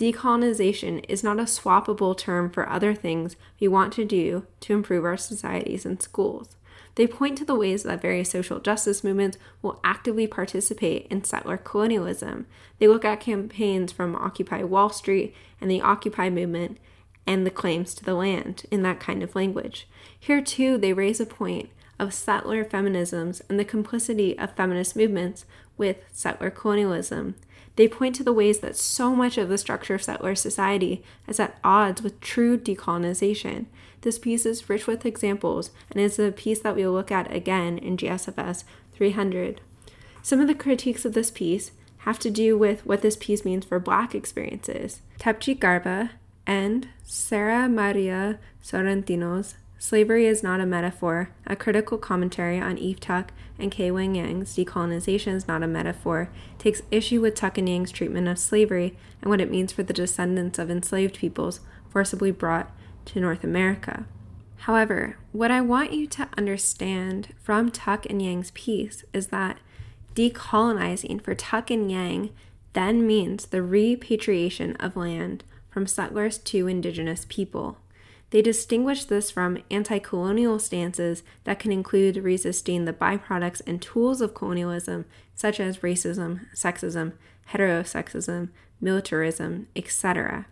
Decolonization 0.00 1.04
is 1.10 1.22
not 1.22 1.38
a 1.38 1.42
swappable 1.42 2.16
term 2.16 2.48
for 2.48 2.66
other 2.66 2.94
things 2.94 3.36
we 3.60 3.68
want 3.68 3.92
to 3.92 4.04
do 4.06 4.46
to 4.60 4.72
improve 4.72 5.04
our 5.04 5.18
societies 5.18 5.84
and 5.84 6.00
schools. 6.00 6.56
They 6.94 7.06
point 7.06 7.36
to 7.36 7.44
the 7.44 7.54
ways 7.54 7.82
that 7.82 8.00
various 8.00 8.30
social 8.30 8.60
justice 8.60 9.04
movements 9.04 9.36
will 9.60 9.78
actively 9.84 10.26
participate 10.26 11.06
in 11.10 11.22
settler 11.24 11.58
colonialism. 11.58 12.46
They 12.78 12.88
look 12.88 13.04
at 13.04 13.20
campaigns 13.20 13.92
from 13.92 14.16
Occupy 14.16 14.62
Wall 14.62 14.88
Street 14.88 15.34
and 15.60 15.70
the 15.70 15.82
Occupy 15.82 16.30
movement 16.30 16.78
and 17.26 17.44
the 17.44 17.50
claims 17.50 17.92
to 17.96 18.02
the 18.04 18.14
land 18.14 18.64
in 18.70 18.82
that 18.82 19.00
kind 19.00 19.22
of 19.22 19.36
language. 19.36 19.86
Here, 20.18 20.40
too, 20.40 20.78
they 20.78 20.94
raise 20.94 21.20
a 21.20 21.26
point 21.26 21.68
of 21.98 22.14
settler 22.14 22.64
feminisms 22.64 23.42
and 23.50 23.60
the 23.60 23.66
complicity 23.66 24.36
of 24.38 24.56
feminist 24.56 24.96
movements 24.96 25.44
with 25.80 25.96
settler 26.12 26.50
colonialism. 26.50 27.34
They 27.74 27.88
point 27.88 28.14
to 28.16 28.22
the 28.22 28.32
ways 28.32 28.60
that 28.60 28.76
so 28.76 29.16
much 29.16 29.38
of 29.38 29.48
the 29.48 29.58
structure 29.58 29.94
of 29.94 30.02
settler 30.02 30.34
society 30.34 31.02
is 31.26 31.40
at 31.40 31.58
odds 31.64 32.02
with 32.02 32.20
true 32.20 32.58
decolonization. 32.58 33.66
This 34.02 34.18
piece 34.18 34.46
is 34.46 34.68
rich 34.68 34.86
with 34.86 35.06
examples 35.06 35.70
and 35.90 36.00
is 36.00 36.18
a 36.18 36.30
piece 36.30 36.60
that 36.60 36.76
we'll 36.76 36.92
look 36.92 37.10
at 37.10 37.34
again 37.34 37.78
in 37.78 37.96
GSFS 37.96 38.64
300. 38.92 39.60
Some 40.22 40.40
of 40.40 40.46
the 40.46 40.54
critiques 40.54 41.04
of 41.04 41.14
this 41.14 41.30
piece 41.30 41.72
have 41.98 42.18
to 42.20 42.30
do 42.30 42.56
with 42.56 42.84
what 42.86 43.02
this 43.02 43.16
piece 43.16 43.44
means 43.44 43.64
for 43.64 43.78
Black 43.78 44.14
experiences. 44.14 45.00
Tapji 45.18 45.58
Garba 45.58 46.10
and 46.46 46.88
Sarah 47.02 47.68
Maria 47.68 48.38
Sorrentino's 48.62 49.54
Slavery 49.82 50.26
is 50.26 50.42
Not 50.42 50.60
a 50.60 50.66
Metaphor, 50.66 51.30
a 51.46 51.56
critical 51.56 51.96
commentary 51.96 52.60
on 52.60 52.76
Eve 52.76 53.00
Tuck 53.00 53.32
and 53.58 53.70
K. 53.70 53.90
Wayne 53.90 54.14
Yang's 54.14 54.54
Decolonization 54.54 55.34
is 55.34 55.48
Not 55.48 55.62
a 55.62 55.66
Metaphor, 55.66 56.28
takes 56.58 56.82
issue 56.90 57.22
with 57.22 57.34
Tuck 57.34 57.56
and 57.56 57.66
Yang's 57.66 57.90
treatment 57.90 58.28
of 58.28 58.38
slavery 58.38 58.94
and 59.22 59.30
what 59.30 59.40
it 59.40 59.50
means 59.50 59.72
for 59.72 59.82
the 59.82 59.94
descendants 59.94 60.58
of 60.58 60.70
enslaved 60.70 61.16
peoples 61.16 61.60
forcibly 61.88 62.30
brought 62.30 62.70
to 63.06 63.20
North 63.20 63.42
America. 63.42 64.04
However, 64.58 65.16
what 65.32 65.50
I 65.50 65.62
want 65.62 65.94
you 65.94 66.06
to 66.08 66.28
understand 66.36 67.28
from 67.40 67.70
Tuck 67.70 68.04
and 68.04 68.20
Yang's 68.20 68.50
piece 68.50 69.02
is 69.14 69.28
that 69.28 69.60
decolonizing 70.14 71.22
for 71.22 71.34
Tuck 71.34 71.70
and 71.70 71.90
Yang 71.90 72.28
then 72.74 73.06
means 73.06 73.46
the 73.46 73.62
repatriation 73.62 74.76
of 74.76 74.94
land 74.94 75.42
from 75.70 75.86
settlers 75.86 76.36
to 76.36 76.66
indigenous 76.66 77.24
people. 77.30 77.78
They 78.30 78.42
distinguish 78.42 79.04
this 79.04 79.30
from 79.30 79.58
anti 79.70 79.98
colonial 79.98 80.58
stances 80.58 81.22
that 81.44 81.58
can 81.58 81.72
include 81.72 82.16
resisting 82.18 82.84
the 82.84 82.92
byproducts 82.92 83.60
and 83.66 83.82
tools 83.82 84.20
of 84.20 84.34
colonialism, 84.34 85.04
such 85.34 85.58
as 85.58 85.78
racism, 85.78 86.46
sexism, 86.54 87.12
heterosexism, 87.52 88.50
militarism, 88.80 89.66
etc. 89.74 90.46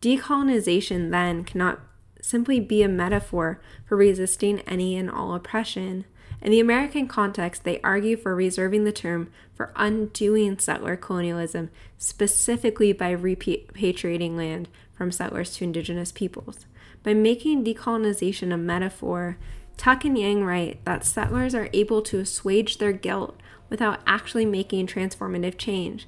Decolonization, 0.00 1.10
then, 1.10 1.42
cannot 1.42 1.80
simply 2.22 2.60
be 2.60 2.82
a 2.82 2.88
metaphor 2.88 3.60
for 3.84 3.96
resisting 3.96 4.60
any 4.60 4.96
and 4.96 5.10
all 5.10 5.34
oppression. 5.34 6.04
In 6.40 6.52
the 6.52 6.60
American 6.60 7.08
context, 7.08 7.64
they 7.64 7.80
argue 7.80 8.16
for 8.16 8.34
reserving 8.34 8.84
the 8.84 8.92
term 8.92 9.28
for 9.54 9.72
undoing 9.74 10.58
settler 10.58 10.96
colonialism, 10.96 11.70
specifically 11.96 12.92
by 12.92 13.12
repatriating 13.14 14.36
land 14.36 14.68
from 14.94 15.10
settlers 15.10 15.56
to 15.56 15.64
indigenous 15.64 16.12
peoples. 16.12 16.66
By 17.02 17.14
making 17.14 17.64
decolonization 17.64 18.52
a 18.52 18.56
metaphor, 18.56 19.38
Tuck 19.76 20.04
and 20.04 20.18
Yang 20.18 20.44
write 20.44 20.84
that 20.84 21.04
settlers 21.04 21.54
are 21.54 21.70
able 21.72 22.02
to 22.02 22.18
assuage 22.18 22.78
their 22.78 22.92
guilt 22.92 23.38
without 23.70 24.00
actually 24.06 24.44
making 24.44 24.86
transformative 24.86 25.56
change. 25.56 26.06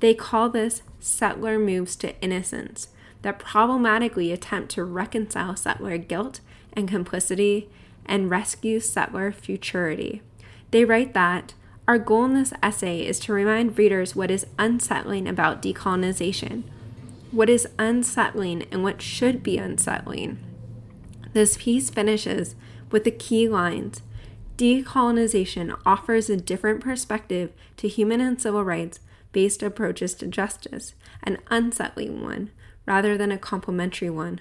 They 0.00 0.14
call 0.14 0.48
this 0.48 0.82
settler 0.98 1.58
moves 1.58 1.94
to 1.96 2.20
innocence 2.20 2.88
that 3.22 3.38
problematically 3.38 4.32
attempt 4.32 4.72
to 4.72 4.84
reconcile 4.84 5.54
settler 5.54 5.96
guilt 5.96 6.40
and 6.72 6.88
complicity 6.88 7.70
and 8.04 8.28
rescue 8.28 8.80
settler 8.80 9.30
futurity. 9.30 10.22
They 10.72 10.84
write 10.84 11.14
that 11.14 11.54
our 11.86 11.98
goal 11.98 12.24
in 12.24 12.34
this 12.34 12.52
essay 12.62 13.06
is 13.06 13.20
to 13.20 13.32
remind 13.32 13.78
readers 13.78 14.16
what 14.16 14.30
is 14.30 14.46
unsettling 14.58 15.28
about 15.28 15.62
decolonization 15.62 16.64
what 17.32 17.50
is 17.50 17.66
unsettling 17.78 18.62
and 18.70 18.84
what 18.84 19.02
should 19.02 19.42
be 19.42 19.58
unsettling. 19.58 20.38
This 21.32 21.56
piece 21.56 21.90
finishes 21.90 22.54
with 22.90 23.04
the 23.04 23.10
key 23.10 23.48
lines 23.48 24.02
Decolonization 24.58 25.76
offers 25.84 26.28
a 26.30 26.36
different 26.36 26.80
perspective 26.80 27.52
to 27.78 27.88
human 27.88 28.20
and 28.20 28.40
civil 28.40 28.62
rights 28.62 29.00
based 29.32 29.62
approaches 29.62 30.14
to 30.14 30.26
justice, 30.26 30.94
an 31.22 31.38
unsettling 31.50 32.22
one 32.22 32.50
rather 32.86 33.16
than 33.16 33.32
a 33.32 33.38
complementary 33.38 34.10
one. 34.10 34.40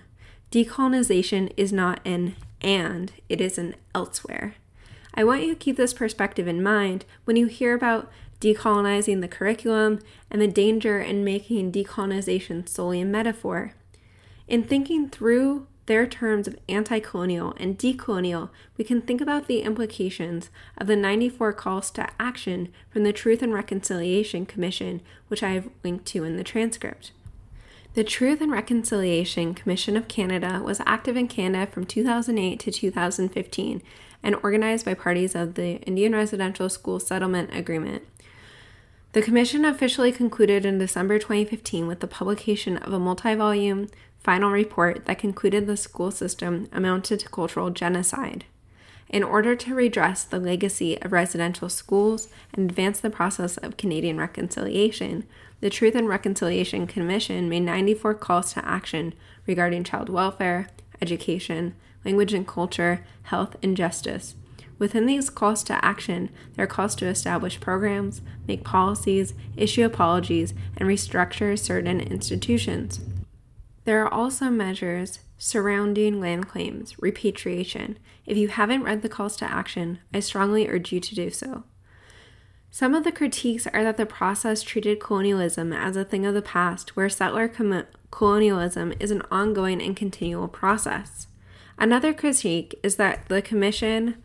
Decolonization 0.51 1.51
is 1.55 1.71
not 1.71 2.01
an 2.05 2.35
and, 2.61 3.13
it 3.29 3.39
is 3.39 3.57
an 3.57 3.73
elsewhere. 3.95 4.55
I 5.13 5.23
want 5.23 5.43
you 5.43 5.49
to 5.53 5.59
keep 5.59 5.77
this 5.77 5.93
perspective 5.93 6.47
in 6.47 6.63
mind 6.63 7.05
when 7.25 7.35
you 7.35 7.47
hear 7.47 7.73
about 7.73 8.11
decolonizing 8.41 9.21
the 9.21 9.27
curriculum, 9.27 9.99
and 10.29 10.41
the 10.41 10.47
danger 10.47 10.99
in 10.99 11.23
making 11.23 11.71
decolonization 11.71 12.67
solely 12.67 12.99
a 13.01 13.05
metaphor. 13.05 13.73
In 14.47 14.63
thinking 14.63 15.09
through 15.09 15.67
their 15.85 16.05
terms 16.05 16.47
of 16.47 16.57
anti 16.67 16.99
colonial 16.99 17.53
and 17.57 17.77
decolonial, 17.77 18.49
we 18.77 18.83
can 18.83 19.01
think 19.01 19.21
about 19.21 19.47
the 19.47 19.61
implications 19.61 20.49
of 20.77 20.87
the 20.87 20.95
94 20.95 21.53
calls 21.53 21.91
to 21.91 22.09
action 22.19 22.69
from 22.89 23.03
the 23.03 23.13
Truth 23.13 23.41
and 23.41 23.53
Reconciliation 23.53 24.45
Commission, 24.45 25.01
which 25.27 25.43
I 25.43 25.51
have 25.51 25.69
linked 25.83 26.05
to 26.07 26.23
in 26.23 26.37
the 26.37 26.43
transcript. 26.43 27.11
The 27.93 28.03
Truth 28.03 28.41
and 28.41 28.51
Reconciliation 28.51 29.53
Commission 29.53 29.97
of 29.97 30.07
Canada 30.07 30.61
was 30.63 30.81
active 30.85 31.17
in 31.17 31.27
Canada 31.27 31.69
from 31.69 31.85
2008 31.85 32.59
to 32.61 32.71
2015 32.71 33.81
and 34.23 34.35
organized 34.43 34.85
by 34.85 34.93
parties 34.93 35.35
of 35.35 35.55
the 35.55 35.77
Indian 35.81 36.13
Residential 36.13 36.69
School 36.69 36.99
Settlement 36.99 37.55
Agreement. 37.55 38.03
The 39.13 39.21
Commission 39.21 39.65
officially 39.65 40.11
concluded 40.11 40.65
in 40.65 40.77
December 40.77 41.19
2015 41.19 41.85
with 41.85 41.99
the 41.99 42.07
publication 42.07 42.77
of 42.77 42.93
a 42.93 42.99
multi 42.99 43.35
volume 43.35 43.89
final 44.19 44.51
report 44.51 45.05
that 45.05 45.19
concluded 45.19 45.67
the 45.67 45.75
school 45.75 46.11
system 46.11 46.69
amounted 46.71 47.19
to 47.19 47.29
cultural 47.29 47.71
genocide. 47.71 48.45
In 49.09 49.23
order 49.23 49.55
to 49.57 49.75
redress 49.75 50.23
the 50.23 50.39
legacy 50.39 51.01
of 51.01 51.11
residential 51.11 51.67
schools 51.67 52.29
and 52.53 52.69
advance 52.69 53.01
the 53.01 53.09
process 53.09 53.57
of 53.57 53.75
Canadian 53.75 54.17
reconciliation, 54.17 55.25
the 55.59 55.69
Truth 55.69 55.95
and 55.95 56.07
Reconciliation 56.07 56.87
Commission 56.87 57.49
made 57.49 57.63
94 57.63 58.13
calls 58.13 58.53
to 58.53 58.65
action 58.65 59.13
regarding 59.45 59.83
child 59.83 60.07
welfare, 60.07 60.69
education, 61.01 61.75
language 62.03 62.33
and 62.33 62.47
culture, 62.47 63.05
health, 63.23 63.55
and 63.61 63.77
justice, 63.77 64.35
Within 64.81 65.05
these 65.05 65.29
calls 65.29 65.61
to 65.65 65.85
action, 65.85 66.31
there 66.55 66.63
are 66.63 66.67
calls 66.67 66.95
to 66.95 67.05
establish 67.05 67.59
programs, 67.59 68.23
make 68.47 68.63
policies, 68.63 69.35
issue 69.55 69.85
apologies, 69.85 70.55
and 70.75 70.89
restructure 70.89 71.57
certain 71.57 72.01
institutions. 72.01 72.99
There 73.85 74.03
are 74.03 74.11
also 74.11 74.49
measures 74.49 75.19
surrounding 75.37 76.19
land 76.19 76.47
claims, 76.47 76.95
repatriation. 76.97 77.99
If 78.25 78.37
you 78.37 78.47
haven't 78.47 78.81
read 78.81 79.03
the 79.03 79.09
calls 79.09 79.37
to 79.37 79.45
action, 79.45 79.99
I 80.11 80.19
strongly 80.19 80.67
urge 80.67 80.91
you 80.91 80.99
to 80.99 81.13
do 81.13 81.29
so. 81.29 81.63
Some 82.71 82.95
of 82.95 83.03
the 83.03 83.11
critiques 83.11 83.67
are 83.67 83.83
that 83.83 83.97
the 83.97 84.07
process 84.07 84.63
treated 84.63 84.99
colonialism 84.99 85.71
as 85.71 85.95
a 85.95 86.03
thing 86.03 86.25
of 86.25 86.33
the 86.33 86.41
past, 86.41 86.95
where 86.95 87.07
settler 87.07 87.47
com- 87.47 87.85
colonialism 88.09 88.93
is 88.99 89.11
an 89.11 89.21
ongoing 89.29 89.79
and 89.79 89.95
continual 89.95 90.47
process. 90.47 91.27
Another 91.81 92.13
critique 92.13 92.79
is 92.83 92.97
that 92.97 93.27
the 93.27 93.41
Commission 93.41 94.21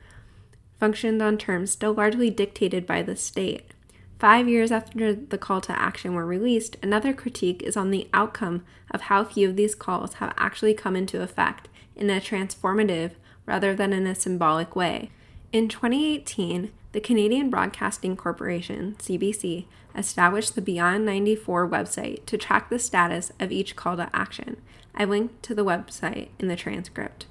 functioned 0.79 1.23
on 1.23 1.39
terms 1.39 1.71
still 1.71 1.95
largely 1.95 2.29
dictated 2.29 2.87
by 2.87 3.01
the 3.01 3.17
state. 3.17 3.73
Five 4.19 4.47
years 4.47 4.71
after 4.71 5.15
the 5.15 5.39
call 5.39 5.63
to 5.63 5.81
action 5.81 6.15
were 6.15 6.27
released, 6.27 6.77
another 6.83 7.15
critique 7.15 7.63
is 7.63 7.75
on 7.75 7.91
the 7.91 8.11
outcome 8.13 8.63
of 8.91 9.01
how 9.03 9.25
few 9.25 9.49
of 9.49 9.57
these 9.57 9.75
calls 9.75 10.15
have 10.15 10.35
actually 10.37 10.75
come 10.75 10.95
into 10.95 11.23
effect 11.23 11.71
in 11.97 12.11
a 12.11 12.21
transformative 12.21 13.13
rather 13.47 13.75
than 13.75 13.95
in 13.95 14.07
a 14.07 14.15
symbolic 14.15 14.77
way. 14.77 15.11
In 15.51 15.67
2018, 15.67 16.71
the 16.93 17.01
Canadian 17.01 17.49
Broadcasting 17.49 18.19
Corporation, 18.19 18.97
CBC, 18.99 19.65
established 19.97 20.57
the 20.57 20.61
Beyond 20.61 21.07
94 21.07 21.67
website 21.71 22.27
to 22.27 22.37
track 22.37 22.69
the 22.69 22.79
status 22.79 23.33
of 23.41 23.51
each 23.51 23.77
call 23.77 23.97
to 23.97 24.11
action, 24.13 24.61
I 24.95 25.07
linked 25.07 25.43
to 25.45 25.55
the 25.55 25.65
website 25.65 26.29
in 26.39 26.49
the 26.49 26.57
transcript. 26.57 27.25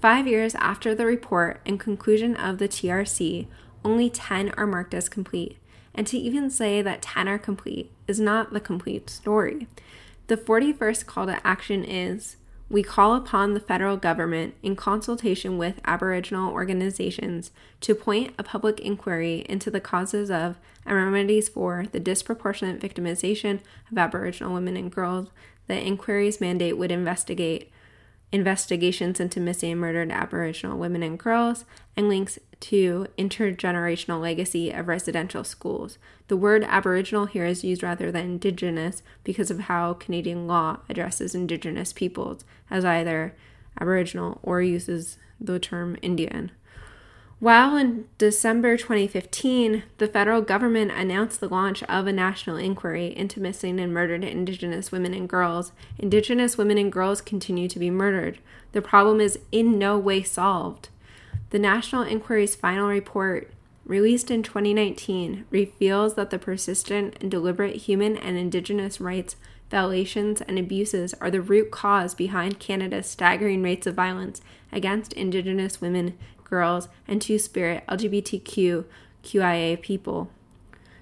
Five 0.00 0.28
years 0.28 0.54
after 0.54 0.94
the 0.94 1.06
report 1.06 1.60
and 1.66 1.80
conclusion 1.80 2.36
of 2.36 2.58
the 2.58 2.68
TRC, 2.68 3.48
only 3.84 4.08
10 4.08 4.50
are 4.56 4.66
marked 4.66 4.94
as 4.94 5.08
complete. 5.08 5.56
And 5.92 6.06
to 6.06 6.16
even 6.16 6.50
say 6.50 6.82
that 6.82 7.02
10 7.02 7.26
are 7.26 7.38
complete 7.38 7.90
is 8.06 8.20
not 8.20 8.52
the 8.52 8.60
complete 8.60 9.10
story. 9.10 9.66
The 10.28 10.36
41st 10.36 11.06
call 11.06 11.26
to 11.26 11.44
action 11.44 11.84
is 11.84 12.36
we 12.70 12.82
call 12.82 13.16
upon 13.16 13.54
the 13.54 13.60
federal 13.60 13.96
government, 13.96 14.54
in 14.62 14.76
consultation 14.76 15.56
with 15.56 15.80
Aboriginal 15.86 16.52
organizations, 16.52 17.50
to 17.80 17.92
appoint 17.92 18.34
a 18.38 18.42
public 18.42 18.78
inquiry 18.78 19.46
into 19.48 19.70
the 19.70 19.80
causes 19.80 20.30
of 20.30 20.58
and 20.84 20.94
remedies 20.94 21.48
for 21.48 21.86
the 21.90 21.98
disproportionate 21.98 22.78
victimization 22.78 23.60
of 23.90 23.96
Aboriginal 23.96 24.52
women 24.52 24.76
and 24.76 24.92
girls. 24.92 25.28
The 25.66 25.80
inquiry's 25.80 26.40
mandate 26.42 26.76
would 26.76 26.92
investigate 26.92 27.72
investigations 28.30 29.20
into 29.20 29.40
missing 29.40 29.72
and 29.72 29.80
murdered 29.80 30.10
Aboriginal 30.10 30.78
women 30.78 31.02
and 31.02 31.18
girls, 31.18 31.64
and 31.96 32.08
links 32.08 32.38
to 32.60 33.06
intergenerational 33.16 34.20
legacy 34.20 34.70
of 34.70 34.88
residential 34.88 35.44
schools. 35.44 35.98
The 36.28 36.36
word 36.36 36.64
Aboriginal 36.64 37.26
here 37.26 37.46
is 37.46 37.64
used 37.64 37.82
rather 37.82 38.10
than 38.12 38.24
Indigenous 38.24 39.02
because 39.24 39.50
of 39.50 39.60
how 39.60 39.94
Canadian 39.94 40.46
law 40.46 40.78
addresses 40.88 41.34
Indigenous 41.34 41.92
peoples 41.92 42.44
as 42.70 42.84
either 42.84 43.34
Aboriginal 43.80 44.40
or 44.42 44.60
uses 44.60 45.18
the 45.40 45.58
term 45.58 45.96
Indian. 46.02 46.50
While 47.40 47.76
in 47.76 48.06
December 48.18 48.76
2015, 48.76 49.84
the 49.98 50.08
federal 50.08 50.42
government 50.42 50.90
announced 50.90 51.38
the 51.38 51.48
launch 51.48 51.84
of 51.84 52.08
a 52.08 52.12
national 52.12 52.56
inquiry 52.56 53.16
into 53.16 53.40
missing 53.40 53.78
and 53.78 53.94
murdered 53.94 54.24
Indigenous 54.24 54.90
women 54.90 55.14
and 55.14 55.28
girls, 55.28 55.70
Indigenous 55.98 56.58
women 56.58 56.78
and 56.78 56.90
girls 56.90 57.20
continue 57.20 57.68
to 57.68 57.78
be 57.78 57.90
murdered. 57.90 58.40
The 58.72 58.82
problem 58.82 59.20
is 59.20 59.38
in 59.52 59.78
no 59.78 59.96
way 59.96 60.24
solved. 60.24 60.88
The 61.50 61.60
National 61.60 62.02
Inquiry's 62.02 62.56
final 62.56 62.88
report, 62.88 63.52
released 63.84 64.32
in 64.32 64.42
2019, 64.42 65.44
reveals 65.50 66.14
that 66.14 66.30
the 66.30 66.40
persistent 66.40 67.16
and 67.20 67.30
deliberate 67.30 67.76
human 67.76 68.16
and 68.16 68.36
Indigenous 68.36 69.00
rights 69.00 69.36
violations 69.70 70.40
and 70.40 70.58
abuses 70.58 71.14
are 71.20 71.30
the 71.30 71.40
root 71.40 71.70
cause 71.70 72.14
behind 72.14 72.58
Canada's 72.58 73.06
staggering 73.06 73.62
rates 73.62 73.86
of 73.86 73.94
violence 73.94 74.40
against 74.72 75.12
Indigenous 75.12 75.80
women, 75.80 76.18
girls, 76.48 76.88
and 77.06 77.20
Two 77.20 77.38
Spirit 77.38 77.84
LGBTQ 77.88 78.84
QIA 79.22 79.80
people. 79.80 80.30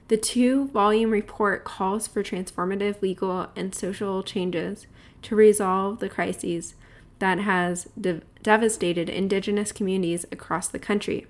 The 0.09 0.17
two 0.17 0.69
volume 0.69 1.11
report 1.11 1.65
calls 1.65 2.07
for 2.07 2.23
transformative 2.23 3.03
legal 3.03 3.49
and 3.57 3.75
social 3.75 4.23
changes 4.23 4.87
to 5.23 5.35
resolve 5.35 5.99
the 5.99 6.09
crises 6.09 6.75
that 7.19 7.41
has 7.41 7.89
de- 8.01 8.23
devastated 8.43 9.09
Indigenous 9.09 9.73
communities 9.73 10.25
across 10.31 10.69
the 10.69 10.79
country. 10.79 11.27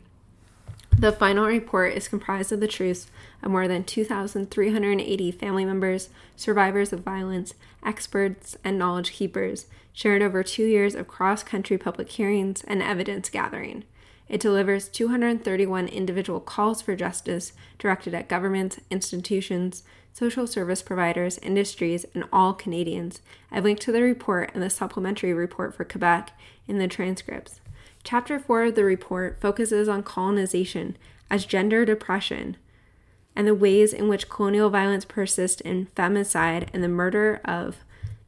The 0.99 1.13
final 1.13 1.47
report 1.47 1.93
is 1.93 2.09
comprised 2.09 2.53
of 2.53 2.61
the 2.61 2.67
truths 2.67 3.07
of 3.43 3.51
more 3.51 3.69
than 3.69 3.85
2,380 3.85 5.31
family 5.33 5.65
members, 5.65 6.09
survivors 6.37 6.93
of 6.93 7.01
violence, 7.01 7.55
experts, 7.85 8.57
and 8.65 8.79
knowledge 8.79 9.13
keepers, 9.13 9.67
shared 9.93 10.23
over 10.23 10.43
two 10.43 10.65
years 10.65 10.95
of 10.95 11.07
cross 11.07 11.43
country 11.43 11.77
public 11.77 12.11
hearings 12.11 12.65
and 12.65 12.83
evidence 12.83 13.29
gathering. 13.29 13.85
It 14.29 14.41
delivers 14.41 14.89
231 14.89 15.89
individual 15.89 16.41
calls 16.41 16.83
for 16.83 16.97
justice 16.97 17.53
directed 17.79 18.15
at 18.15 18.29
governments, 18.29 18.81
institutions, 18.91 19.85
social 20.13 20.47
service 20.47 20.83
providers, 20.83 21.39
industries, 21.39 22.07
and 22.15 22.25
all 22.33 22.55
Canadians. 22.55 23.21
I've 23.53 23.65
linked 23.65 23.83
to 23.83 23.93
the 23.93 24.03
report 24.03 24.51
and 24.55 24.63
the 24.63 24.71
supplementary 24.71 25.33
report 25.33 25.75
for 25.75 25.85
Quebec 25.85 26.33
in 26.67 26.79
the 26.79 26.89
transcripts. 26.89 27.61
Chapter 28.03 28.39
4 28.39 28.65
of 28.65 28.75
the 28.75 28.85
report 28.85 29.41
focuses 29.41 29.89
on 29.89 30.03
colonization 30.03 30.97
as 31.31 31.45
gender 31.45 31.85
depression 31.85 32.57
and 33.35 33.47
the 33.47 33.55
ways 33.55 33.93
in 33.93 34.09
which 34.09 34.31
colonial 34.31 34.71
violence 34.71 35.05
persists 35.05 35.61
in 35.61 35.89
femicide 35.95 36.69
and 36.73 36.83
the 36.83 36.89
murder 36.89 37.41
of 37.45 37.77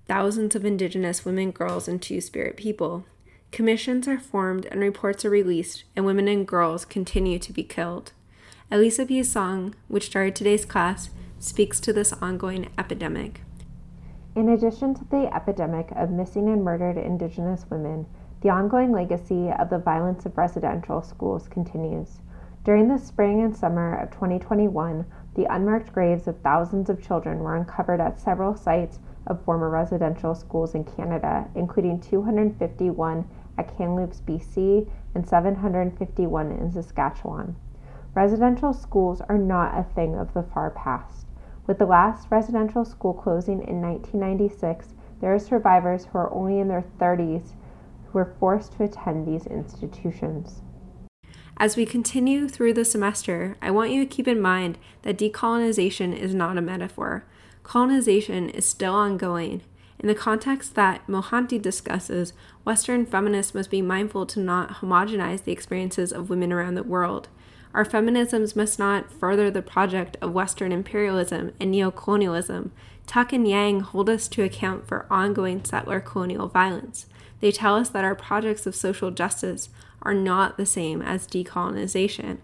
thousands 0.07 0.55
of 0.55 0.65
Indigenous 0.65 1.25
women, 1.25 1.51
girls, 1.51 1.89
and 1.89 2.01
Two 2.03 2.21
Spirit 2.21 2.57
people. 2.57 3.05
Commissions 3.51 4.07
are 4.07 4.19
formed 4.19 4.67
and 4.67 4.81
reports 4.81 5.25
are 5.25 5.31
released, 5.31 5.85
and 5.97 6.05
women 6.05 6.29
and 6.29 6.47
girls 6.47 6.85
continue 6.85 7.39
to 7.39 7.53
be 7.53 7.65
killed. 7.65 8.13
Elisapie's 8.71 9.33
song, 9.33 9.75
which 9.89 10.07
started 10.07 10.37
today's 10.37 10.65
class, 10.65 11.11
speaks 11.41 11.81
to 11.81 11.93
this 11.93 12.13
ongoing 12.13 12.69
epidemic. 12.79 13.41
In 14.37 14.51
addition 14.51 14.95
to 14.95 15.05
the 15.07 15.35
epidemic 15.35 15.91
of 15.97 16.11
missing 16.11 16.49
and 16.49 16.63
murdered 16.63 16.99
Indigenous 16.99 17.65
women, 17.69 18.07
the 18.43 18.51
ongoing 18.51 18.93
legacy 18.93 19.51
of 19.51 19.71
the 19.71 19.79
violence 19.79 20.25
of 20.25 20.39
residential 20.39 21.03
schools 21.03 21.49
continues. 21.49 22.21
During 22.65 22.87
the 22.87 22.99
spring 22.99 23.43
and 23.43 23.57
summer 23.57 23.97
of 23.97 24.11
2021, 24.11 25.05
the 25.35 25.53
unmarked 25.53 25.93
graves 25.93 26.29
of 26.29 26.39
thousands 26.41 26.91
of 26.91 27.03
children 27.03 27.41
were 27.41 27.57
uncovered 27.57 28.01
at 28.01 28.21
several 28.21 28.55
sites 28.55 29.01
of 29.27 29.43
former 29.43 29.71
residential 29.71 30.35
schools 30.35 30.75
in 30.75 30.85
Canada, 30.85 31.49
including 31.55 32.01
251 32.01 33.29
at 33.59 33.77
Kamloops, 33.77 34.23
BC, 34.27 34.89
and 35.15 35.29
751 35.29 36.53
in 36.53 36.73
Saskatchewan. 36.73 37.57
Residential 38.15 38.73
schools 38.73 39.21
are 39.29 39.39
not 39.39 39.79
a 39.79 39.83
thing 39.95 40.15
of 40.15 40.33
the 40.33 40.43
far 40.43 40.71
past. 40.71 41.27
With 41.67 41.79
the 41.79 41.87
last 41.87 42.29
residential 42.31 42.85
school 42.85 43.13
closing 43.13 43.63
in 43.67 43.83
1996, 43.83 44.95
there 45.21 45.35
are 45.35 45.39
survivors 45.39 46.07
who 46.07 46.19
are 46.19 46.33
only 46.33 46.59
in 46.59 46.69
their 46.69 46.85
30s 46.99 47.53
who 48.07 48.19
were 48.19 48.35
forced 48.41 48.73
to 48.73 48.85
attend 48.85 49.27
these 49.27 49.47
institutions. 49.47 50.63
As 51.59 51.77
we 51.77 51.85
continue 51.85 52.49
through 52.49 52.75
the 52.75 52.85
semester, 52.85 53.57
I 53.61 53.73
want 53.73 53.91
you 53.91 54.05
to 54.05 54.09
keep 54.09 54.29
in 54.29 54.41
mind 54.41 54.79
that 55.03 55.19
decolonization 55.19 56.17
is 56.17 56.35
not 56.35 56.57
a 56.57 56.63
metaphor. 56.63 57.25
Colonization 57.65 58.49
is 58.49 58.65
still 58.65 58.95
ongoing, 58.95 59.63
in 59.99 60.07
the 60.07 60.15
context 60.15 60.75
that 60.77 61.07
Mohanty 61.09 61.61
discusses, 61.61 62.33
Western 62.65 63.05
feminists 63.05 63.55
must 63.55 63.71
be 63.71 63.83
mindful 63.83 64.27
to 64.27 64.41
not 64.41 64.77
homogenize 64.77 65.43
the 65.43 65.53
experiences 65.53 66.13
of 66.13 66.31
women 66.31 66.53
around 66.53 66.75
the 66.75 66.85
world. 66.85 67.29
Our 67.75 67.85
feminisms 67.85 68.57
must 68.57 68.79
not 68.79 69.13
further 69.13 69.51
the 69.51 69.63
project 69.63 70.17
of 70.21 70.33
Western 70.33 70.73
imperialism 70.73 71.53
and 71.61 71.75
neocolonialism. 71.75 72.71
Tuck 73.07 73.33
and 73.33 73.47
Yang 73.47 73.81
hold 73.81 74.09
us 74.09 74.29
to 74.29 74.43
account 74.43 74.87
for 74.87 75.07
ongoing 75.11 75.65
settler 75.65 76.01
colonial 76.01 76.49
violence. 76.49 77.07
They 77.41 77.53
tell 77.53 77.75
us 77.75 77.89
that 77.91 78.05
our 78.05 78.15
projects 78.15 78.67
of 78.67 78.75
social 78.75 79.11
justice 79.11 79.69
are 80.03 80.15
not 80.15 80.57
the 80.57 80.67
same 80.67 81.03
as 81.03 81.27
decolonization. 81.27 82.39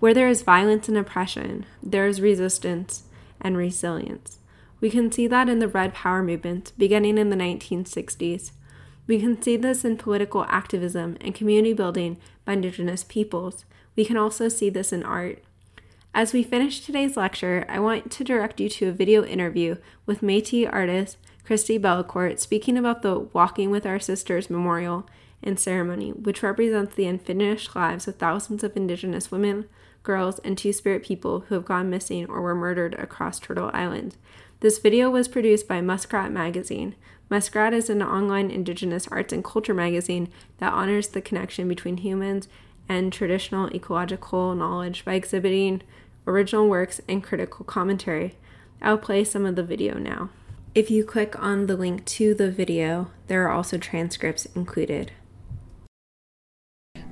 Where 0.00 0.14
there 0.14 0.28
is 0.28 0.42
violence 0.42 0.88
and 0.88 0.96
oppression, 0.96 1.66
there 1.82 2.06
is 2.06 2.20
resistance 2.20 3.04
and 3.40 3.56
resilience. 3.56 4.37
We 4.80 4.90
can 4.90 5.10
see 5.10 5.26
that 5.26 5.48
in 5.48 5.58
the 5.58 5.68
Red 5.68 5.94
Power 5.94 6.22
movement 6.22 6.72
beginning 6.78 7.18
in 7.18 7.30
the 7.30 7.36
1960s. 7.36 8.52
We 9.06 9.18
can 9.18 9.40
see 9.40 9.56
this 9.56 9.84
in 9.84 9.96
political 9.96 10.44
activism 10.44 11.16
and 11.20 11.34
community 11.34 11.72
building 11.72 12.18
by 12.44 12.52
Indigenous 12.52 13.04
peoples. 13.04 13.64
We 13.96 14.04
can 14.04 14.16
also 14.16 14.48
see 14.48 14.70
this 14.70 14.92
in 14.92 15.02
art. 15.02 15.42
As 16.14 16.32
we 16.32 16.42
finish 16.42 16.80
today's 16.80 17.16
lecture, 17.16 17.64
I 17.68 17.80
want 17.80 18.10
to 18.12 18.24
direct 18.24 18.60
you 18.60 18.68
to 18.68 18.88
a 18.88 18.92
video 18.92 19.24
interview 19.24 19.76
with 20.06 20.22
Metis 20.22 20.68
artist 20.70 21.16
Christi 21.44 21.78
Belcourt 21.78 22.38
speaking 22.38 22.76
about 22.76 23.02
the 23.02 23.18
Walking 23.18 23.70
with 23.70 23.86
Our 23.86 23.98
Sisters 23.98 24.50
memorial 24.50 25.08
and 25.42 25.58
ceremony, 25.58 26.10
which 26.10 26.42
represents 26.42 26.94
the 26.94 27.06
unfinished 27.06 27.74
lives 27.74 28.06
of 28.06 28.16
thousands 28.16 28.62
of 28.62 28.76
Indigenous 28.76 29.30
women, 29.30 29.66
girls, 30.02 30.38
and 30.40 30.58
Two 30.58 30.72
Spirit 30.72 31.02
people 31.02 31.40
who 31.48 31.54
have 31.54 31.64
gone 31.64 31.88
missing 31.88 32.26
or 32.26 32.42
were 32.42 32.54
murdered 32.54 32.94
across 32.94 33.38
Turtle 33.38 33.70
Island. 33.72 34.16
This 34.60 34.78
video 34.78 35.08
was 35.08 35.28
produced 35.28 35.68
by 35.68 35.80
Muskrat 35.80 36.32
Magazine. 36.32 36.96
Muskrat 37.30 37.72
is 37.72 37.88
an 37.88 38.02
online 38.02 38.50
Indigenous 38.50 39.06
arts 39.06 39.32
and 39.32 39.44
culture 39.44 39.72
magazine 39.72 40.32
that 40.58 40.72
honors 40.72 41.06
the 41.06 41.20
connection 41.20 41.68
between 41.68 41.98
humans 41.98 42.48
and 42.88 43.12
traditional 43.12 43.72
ecological 43.72 44.56
knowledge 44.56 45.04
by 45.04 45.14
exhibiting 45.14 45.82
original 46.26 46.68
works 46.68 47.00
and 47.08 47.22
critical 47.22 47.64
commentary. 47.64 48.34
I'll 48.82 48.98
play 48.98 49.22
some 49.22 49.46
of 49.46 49.54
the 49.54 49.62
video 49.62 49.96
now. 49.96 50.30
If 50.74 50.90
you 50.90 51.04
click 51.04 51.40
on 51.40 51.66
the 51.66 51.76
link 51.76 52.04
to 52.06 52.34
the 52.34 52.50
video, 52.50 53.12
there 53.28 53.44
are 53.44 53.52
also 53.52 53.78
transcripts 53.78 54.46
included. 54.56 55.12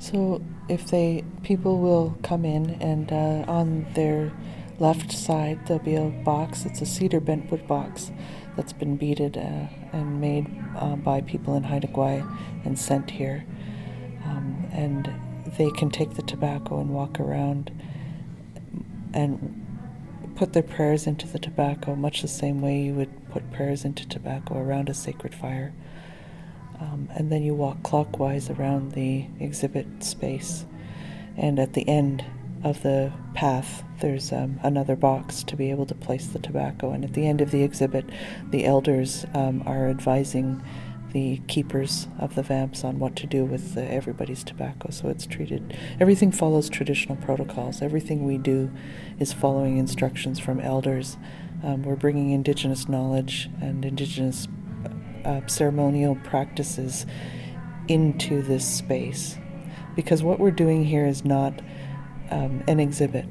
So, 0.01 0.43
if 0.69 0.89
they 0.89 1.23
people 1.45 1.79
will 1.79 2.19
come 2.25 2.45
in 2.45 2.71
and 2.83 3.13
uh, 3.13 3.45
on 3.47 3.87
their 3.95 4.33
left 4.79 5.12
side 5.12 5.67
there'll 5.67 5.83
be 5.83 5.97
a 5.97 6.05
box. 6.25 6.65
It's 6.67 6.81
a 6.81 6.87
cedar 6.87 7.21
bentwood 7.21 7.67
box 7.67 8.11
that's 8.57 8.73
been 8.73 8.97
beaded 8.97 9.37
uh, 9.37 9.67
and 9.93 10.21
made 10.21 10.47
uh, 10.77 10.97
by 10.97 11.21
people 11.21 11.55
in 11.57 11.65
Haida 11.65 11.89
Gwaii 11.89 12.27
and 12.65 12.79
sent 12.79 13.11
here. 13.11 13.45
Um, 14.25 14.69
and 14.73 15.12
they 15.59 15.71
can 15.71 15.91
take 15.91 16.15
the 16.15 16.23
tobacco 16.23 16.81
and 16.81 16.91
walk 16.91 17.21
around 17.21 17.71
and 19.15 19.62
put 20.35 20.53
their 20.53 20.62
prayers 20.62 21.07
into 21.07 21.27
the 21.27 21.39
tobacco, 21.39 21.95
much 21.95 22.23
the 22.23 22.29
same 22.29 22.61
way 22.61 22.83
you 22.83 22.95
would 22.95 23.31
put 23.31 23.51
prayers 23.53 23.85
into 23.85 24.07
tobacco 24.07 24.59
around 24.59 24.89
a 24.89 24.95
sacred 24.95 25.35
fire. 25.35 25.73
Um, 26.79 27.09
and 27.15 27.33
then 27.33 27.43
you 27.43 27.55
walk 27.55 27.83
clockwise 27.83 28.51
around 28.51 28.93
the 28.93 29.27
exhibit 29.41 30.05
space. 30.05 30.67
And 31.37 31.59
at 31.59 31.73
the 31.73 31.89
end 31.89 32.25
of 32.66 32.83
the 32.83 33.12
path, 33.35 33.85
there's 34.00 34.33
um, 34.33 34.59
another 34.64 34.96
box 34.96 35.44
to 35.44 35.57
be 35.57 35.70
able 35.70 35.87
to 35.87 35.94
place 35.94 36.26
the 36.26 36.40
tobacco. 36.40 36.90
And 36.90 37.05
at 37.05 37.12
the 37.12 37.26
end 37.26 37.40
of 37.40 37.52
the 37.52 37.62
exhibit, 37.62 38.05
the 38.50 38.64
elders 38.64 39.24
um, 39.35 39.62
are 39.66 39.88
advising 39.88 40.61
the 41.12 41.40
keepers 41.46 42.09
of 42.18 42.35
the 42.35 42.42
vamps 42.42 42.83
on 42.83 42.98
what 42.98 43.14
to 43.16 43.26
do 43.26 43.44
with 43.44 43.74
the, 43.74 43.85
everybody's 43.90 44.42
tobacco. 44.42 44.90
So 44.90 45.09
it's 45.09 45.26
treated, 45.26 45.79
everything 46.00 46.33
follows 46.33 46.68
traditional 46.68 47.16
protocols. 47.16 47.83
Everything 47.83 48.24
we 48.24 48.37
do 48.37 48.70
is 49.20 49.33
following 49.33 49.79
instructions 49.79 50.40
from 50.40 50.61
elders. 50.61 51.16
Um, 51.62 51.85
we're 51.85 51.94
bringing 51.94 52.33
indigenous 52.33 52.88
knowledge 52.88 53.48
and 53.61 53.85
indigenous 53.85 54.48
uh, 55.24 55.46
ceremonial 55.46 56.16
practices 56.16 57.07
into 57.87 58.42
this 58.42 58.66
space. 58.66 59.38
Because 59.94 60.22
what 60.22 60.40
we're 60.40 60.50
doing 60.50 60.85
here 60.85 61.07
is 61.07 61.24
not 61.24 61.62
um, 62.31 62.62
an 62.67 62.81
exhibit. 62.81 63.27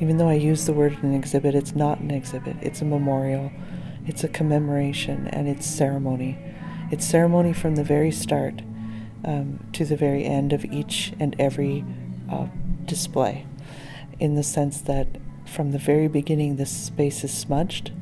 Even 0.00 0.16
though 0.16 0.28
I 0.28 0.34
use 0.34 0.64
the 0.64 0.72
word 0.72 0.96
an 1.02 1.14
exhibit, 1.14 1.54
it's 1.54 1.74
not 1.74 2.00
an 2.00 2.10
exhibit, 2.10 2.56
it's 2.62 2.80
a 2.80 2.84
memorial, 2.84 3.52
it's 4.06 4.24
a 4.24 4.28
commemoration, 4.28 5.26
and 5.28 5.48
it's 5.48 5.66
ceremony. 5.66 6.38
It's 6.90 7.04
ceremony 7.04 7.52
from 7.52 7.76
the 7.76 7.84
very 7.84 8.10
start 8.10 8.62
um, 9.24 9.64
to 9.74 9.84
the 9.84 9.96
very 9.96 10.24
end 10.24 10.52
of 10.52 10.64
each 10.64 11.12
and 11.20 11.36
every 11.38 11.84
uh, 12.30 12.46
display, 12.84 13.46
in 14.18 14.34
the 14.34 14.42
sense 14.42 14.80
that 14.82 15.06
from 15.46 15.72
the 15.72 15.78
very 15.78 16.08
beginning, 16.08 16.56
this 16.56 16.70
space 16.70 17.24
is 17.24 17.32
smudged. 17.32 17.92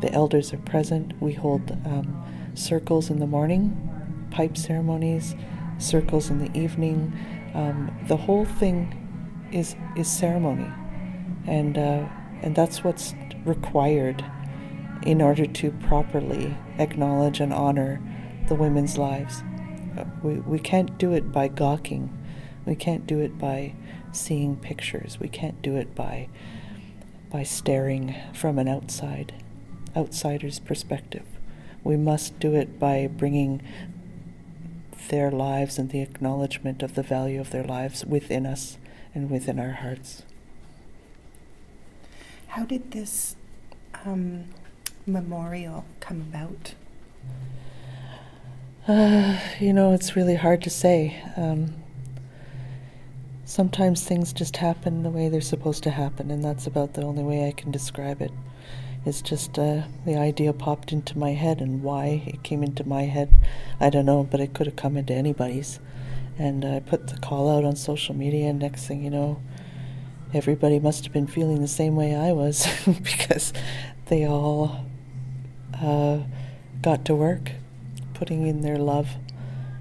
The 0.00 0.12
elders 0.12 0.52
are 0.52 0.58
present. 0.58 1.12
We 1.20 1.34
hold 1.34 1.70
um, 1.86 2.52
circles 2.54 3.10
in 3.10 3.20
the 3.20 3.26
morning, 3.26 4.26
pipe 4.30 4.56
ceremonies, 4.56 5.34
circles 5.78 6.30
in 6.30 6.38
the 6.38 6.58
evening. 6.58 7.12
Um, 7.54 7.96
the 8.08 8.16
whole 8.16 8.44
thing 8.44 9.03
is 9.54 9.76
is 9.96 10.10
ceremony, 10.10 10.70
and 11.46 11.78
uh, 11.78 12.06
and 12.42 12.54
that's 12.54 12.84
what's 12.84 13.14
required 13.44 14.24
in 15.06 15.22
order 15.22 15.46
to 15.46 15.70
properly 15.70 16.56
acknowledge 16.78 17.40
and 17.40 17.52
honor 17.52 18.00
the 18.48 18.54
women's 18.54 18.98
lives. 18.98 19.42
Uh, 19.96 20.04
we, 20.22 20.34
we 20.40 20.58
can't 20.58 20.98
do 20.98 21.12
it 21.12 21.30
by 21.30 21.46
gawking. 21.46 22.10
We 22.66 22.74
can't 22.74 23.06
do 23.06 23.20
it 23.20 23.38
by 23.38 23.74
seeing 24.12 24.56
pictures. 24.56 25.18
We 25.20 25.28
can't 25.28 25.62
do 25.62 25.76
it 25.76 25.94
by 25.94 26.28
by 27.30 27.42
staring 27.42 28.14
from 28.32 28.58
an 28.58 28.68
outside 28.68 29.34
outsider's 29.96 30.58
perspective. 30.58 31.26
We 31.84 31.96
must 31.96 32.40
do 32.40 32.54
it 32.54 32.78
by 32.80 33.06
bringing 33.06 33.62
their 35.08 35.30
lives 35.30 35.78
and 35.78 35.90
the 35.90 36.00
acknowledgement 36.00 36.82
of 36.82 36.94
the 36.94 37.02
value 37.02 37.40
of 37.40 37.50
their 37.50 37.62
lives 37.62 38.04
within 38.04 38.46
us 38.46 38.78
and 39.14 39.30
within 39.30 39.58
our 39.58 39.72
hearts. 39.72 40.22
How 42.48 42.64
did 42.64 42.90
this 42.90 43.36
um, 44.04 44.44
memorial 45.06 45.84
come 46.00 46.20
about? 46.20 46.74
Uh, 48.86 49.38
you 49.60 49.72
know, 49.72 49.92
it's 49.92 50.14
really 50.14 50.34
hard 50.34 50.62
to 50.62 50.70
say. 50.70 51.22
Um, 51.36 51.74
sometimes 53.44 54.04
things 54.04 54.32
just 54.32 54.58
happen 54.58 55.02
the 55.02 55.10
way 55.10 55.28
they're 55.28 55.40
supposed 55.40 55.82
to 55.84 55.90
happen, 55.90 56.30
and 56.30 56.44
that's 56.44 56.66
about 56.66 56.94
the 56.94 57.02
only 57.02 57.22
way 57.22 57.48
I 57.48 57.52
can 57.52 57.70
describe 57.70 58.20
it. 58.20 58.32
It's 59.06 59.22
just 59.22 59.58
uh, 59.58 59.82
the 60.04 60.16
idea 60.16 60.52
popped 60.52 60.92
into 60.92 61.18
my 61.18 61.30
head, 61.32 61.60
and 61.60 61.82
why 61.82 62.22
it 62.26 62.42
came 62.42 62.62
into 62.62 62.86
my 62.86 63.02
head, 63.02 63.38
I 63.80 63.90
don't 63.90 64.06
know, 64.06 64.24
but 64.30 64.40
it 64.40 64.54
could 64.54 64.66
have 64.66 64.76
come 64.76 64.96
into 64.96 65.14
anybody's. 65.14 65.78
And 66.38 66.64
I 66.64 66.80
put 66.80 67.08
the 67.08 67.18
call 67.18 67.48
out 67.48 67.64
on 67.64 67.76
social 67.76 68.14
media, 68.14 68.48
and 68.48 68.58
next 68.58 68.86
thing 68.86 69.04
you 69.04 69.10
know, 69.10 69.40
everybody 70.32 70.80
must 70.80 71.04
have 71.04 71.12
been 71.12 71.28
feeling 71.28 71.60
the 71.60 71.68
same 71.68 71.94
way 71.94 72.14
I 72.14 72.32
was 72.32 72.66
because 73.02 73.52
they 74.06 74.26
all 74.26 74.84
uh, 75.80 76.20
got 76.82 77.04
to 77.04 77.14
work 77.14 77.52
putting 78.14 78.46
in 78.46 78.62
their 78.62 78.78
love 78.78 79.10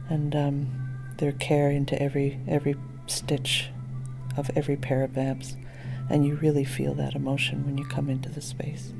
and 0.09 0.35
um, 0.35 0.67
their 1.17 1.31
care 1.31 1.69
into 1.69 1.99
every 2.01 2.39
every 2.47 2.75
stitch 3.07 3.69
of 4.37 4.49
every 4.55 4.75
pair 4.75 5.03
of 5.03 5.11
vamps, 5.11 5.55
and 6.09 6.25
you 6.25 6.35
really 6.35 6.63
feel 6.63 6.93
that 6.95 7.15
emotion 7.15 7.65
when 7.65 7.77
you 7.77 7.85
come 7.85 8.09
into 8.09 8.29
the 8.29 8.41
space. 8.41 8.93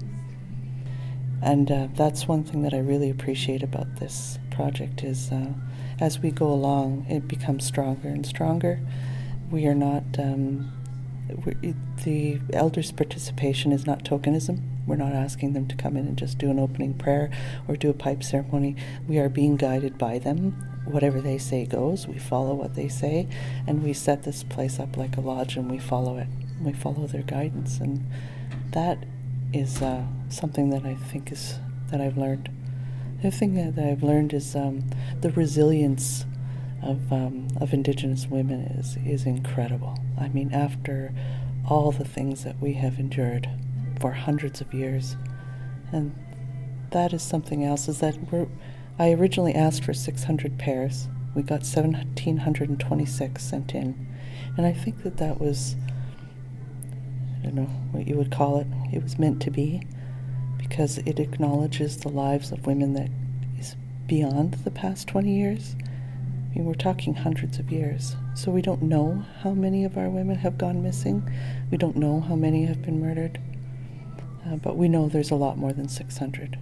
And 1.41 1.69
uh, 1.69 1.87
that's 1.93 2.27
one 2.27 2.43
thing 2.43 2.61
that 2.61 2.73
I 2.73 2.79
really 2.79 3.09
appreciate 3.09 3.63
about 3.63 3.97
this 3.97 4.39
project 4.49 5.03
is 5.03 5.29
uh, 5.31 5.53
as 5.99 6.19
we 6.19 6.31
go 6.31 6.47
along, 6.47 7.05
it 7.09 7.27
becomes 7.27 7.65
stronger 7.65 8.07
and 8.07 8.25
stronger. 8.25 8.79
We 9.51 9.67
are 9.67 9.75
not 9.75 10.03
um, 10.17 10.71
the 12.03 12.39
elders' 12.51 12.91
participation 12.91 13.71
is 13.71 13.85
not 13.85 14.03
tokenism. 14.03 14.61
We're 14.85 14.97
not 14.97 15.13
asking 15.13 15.53
them 15.53 15.67
to 15.67 15.75
come 15.75 15.95
in 15.95 16.07
and 16.07 16.17
just 16.17 16.37
do 16.37 16.49
an 16.49 16.59
opening 16.59 16.93
prayer 16.93 17.31
or 17.67 17.77
do 17.77 17.89
a 17.89 17.93
pipe 17.93 18.23
ceremony. 18.23 18.75
We 19.07 19.17
are 19.19 19.29
being 19.29 19.55
guided 19.55 19.97
by 19.97 20.19
them. 20.19 20.69
Whatever 20.85 21.21
they 21.21 21.37
say 21.37 21.65
goes. 21.65 22.07
We 22.07 22.19
follow 22.19 22.53
what 22.53 22.75
they 22.75 22.89
say, 22.89 23.29
and 23.65 23.81
we 23.81 23.93
set 23.93 24.23
this 24.23 24.43
place 24.43 24.79
up 24.79 24.97
like 24.97 25.15
a 25.15 25.21
lodge, 25.21 25.55
and 25.55 25.71
we 25.71 25.79
follow 25.79 26.17
it. 26.17 26.27
We 26.61 26.73
follow 26.73 27.07
their 27.07 27.21
guidance, 27.21 27.77
and 27.79 28.05
that 28.71 29.05
is 29.53 29.81
uh, 29.81 30.03
something 30.27 30.71
that 30.71 30.83
I 30.83 30.95
think 30.95 31.31
is 31.31 31.59
that 31.89 32.01
I've 32.01 32.17
learned. 32.17 32.49
The 33.23 33.31
thing 33.31 33.53
that, 33.55 33.81
I've 33.81 34.03
learned 34.03 34.33
is 34.33 34.53
um, 34.53 34.83
the 35.21 35.31
resilience 35.31 36.25
of 36.81 37.09
um, 37.13 37.47
of 37.61 37.73
Indigenous 37.73 38.27
women 38.27 38.63
is 38.63 38.97
is 39.05 39.25
incredible. 39.25 39.97
I 40.19 40.27
mean, 40.27 40.51
after 40.51 41.13
all 41.69 41.93
the 41.93 42.03
things 42.03 42.43
that 42.43 42.59
we 42.59 42.73
have 42.73 42.99
endured 42.99 43.49
for 44.01 44.11
hundreds 44.11 44.59
of 44.59 44.73
years. 44.73 45.15
And 45.93 46.13
that 46.91 47.13
is 47.13 47.23
something 47.23 47.63
else 47.63 47.87
is 47.87 47.99
that 47.99 48.17
we're 48.29 48.47
I 48.99 49.13
originally 49.13 49.55
asked 49.55 49.85
for 49.85 49.93
600 49.93 50.59
pairs. 50.59 51.07
We 51.33 51.43
got 51.43 51.63
1726 51.63 53.41
sent 53.41 53.73
in. 53.73 54.05
And 54.57 54.65
I 54.65 54.73
think 54.73 55.01
that 55.03 55.15
that 55.15 55.39
was 55.39 55.77
I 57.39 57.45
don't 57.45 57.55
know 57.55 57.71
what 57.91 58.05
you 58.05 58.17
would 58.17 58.31
call 58.31 58.59
it. 58.59 58.67
It 58.91 59.01
was 59.01 59.17
meant 59.17 59.41
to 59.43 59.49
be 59.49 59.81
because 60.73 60.97
it 61.05 61.19
acknowledges 61.19 61.97
the 61.97 62.09
lives 62.09 62.51
of 62.51 62.65
women 62.65 62.95
that 62.95 63.07
is 63.59 63.75
beyond 64.07 64.55
the 64.63 64.71
past 64.71 65.07
20 65.07 65.31
years. 65.31 65.75
I 65.79 66.55
mean, 66.55 66.65
we're 66.65 66.73
talking 66.73 67.13
hundreds 67.13 67.59
of 67.59 67.71
years. 67.71 68.15
So 68.33 68.49
we 68.49 68.63
don't 68.63 68.81
know 68.81 69.23
how 69.43 69.51
many 69.51 69.85
of 69.85 69.99
our 69.99 70.09
women 70.09 70.35
have 70.37 70.57
gone 70.57 70.81
missing. 70.81 71.31
We 71.69 71.77
don't 71.77 71.95
know 71.95 72.21
how 72.21 72.33
many 72.33 72.65
have 72.65 72.81
been 72.81 72.99
murdered. 72.99 73.39
Uh, 74.47 74.55
but 74.55 74.75
we 74.75 74.87
know 74.87 75.07
there's 75.07 75.29
a 75.29 75.35
lot 75.35 75.59
more 75.59 75.73
than 75.73 75.87
600 75.87 76.57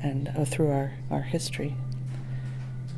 and 0.00 0.28
uh, 0.28 0.44
through 0.44 0.70
our, 0.70 0.92
our 1.10 1.22
history. 1.22 1.74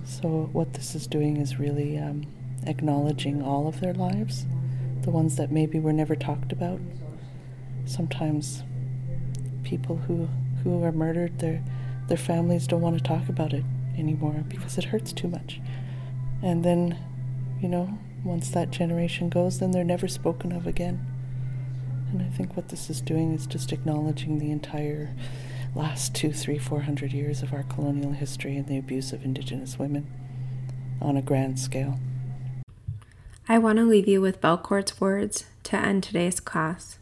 So, 0.05 0.51
what 0.53 0.75
this 0.75 0.95
is 0.95 1.07
doing 1.07 1.39
is 1.39 1.59
really 1.59 1.97
um, 1.97 2.27
acknowledging 2.67 3.41
all 3.41 3.67
of 3.67 3.81
their 3.81 3.95
lives, 3.95 4.45
the 5.01 5.11
ones 5.11 5.37
that 5.37 5.51
maybe 5.51 5.81
were 5.81 5.95
never 5.95 6.15
talked 6.15 6.53
about. 6.53 6.81
Sometimes 7.87 8.63
people 9.66 9.96
who, 9.96 10.29
who 10.62 10.83
are 10.85 10.92
murdered, 10.92 11.40
their, 11.40 11.62
their 12.09 12.16
families 12.16 12.66
don't 12.66 12.81
want 12.81 12.96
to 12.96 13.02
talk 13.02 13.29
about 13.29 13.52
it 13.52 13.64
anymore 13.98 14.44
because 14.48 14.79
it 14.79 14.85
hurts 14.85 15.12
too 15.12 15.26
much. 15.29 15.61
And 16.42 16.64
then, 16.64 16.96
you 17.61 17.68
know, 17.68 17.98
once 18.24 18.48
that 18.50 18.70
generation 18.70 19.29
goes, 19.29 19.59
then 19.59 19.72
they're 19.72 19.85
never 19.85 20.07
spoken 20.07 20.52
of 20.52 20.66
again. 20.66 21.05
And 22.12 22.22
I 22.22 22.31
think 22.31 22.57
what 22.57 22.68
this 22.68 22.88
is 22.88 23.00
doing 23.00 23.33
is 23.33 23.46
just 23.46 23.72
acknowledging 23.72 24.38
the 24.38 24.52
entire 24.52 25.14
last 25.74 26.14
two, 26.14 26.33
three, 26.33 26.58
four 26.58 26.83
hundred 26.83 27.12
years 27.12 27.42
of 27.42 27.52
our 27.52 27.64
colonial 27.64 28.12
history 28.12 28.56
and 28.56 28.67
the 28.67 28.79
abuse 28.79 29.12
of 29.12 29.25
Indigenous 29.25 29.79
women 29.79 30.06
on 31.00 31.17
a 31.17 31.23
grand 31.23 31.58
scale. 31.58 31.98
I 33.48 33.58
want 33.58 33.79
to 33.79 33.85
leave 33.85 34.08
you 34.08 34.21
with 34.21 34.40
Belcourt's 34.40 35.00
words 35.00 35.46
to 35.64 35.77
end 35.77 36.02
today's 36.02 36.40
class. 36.40 36.98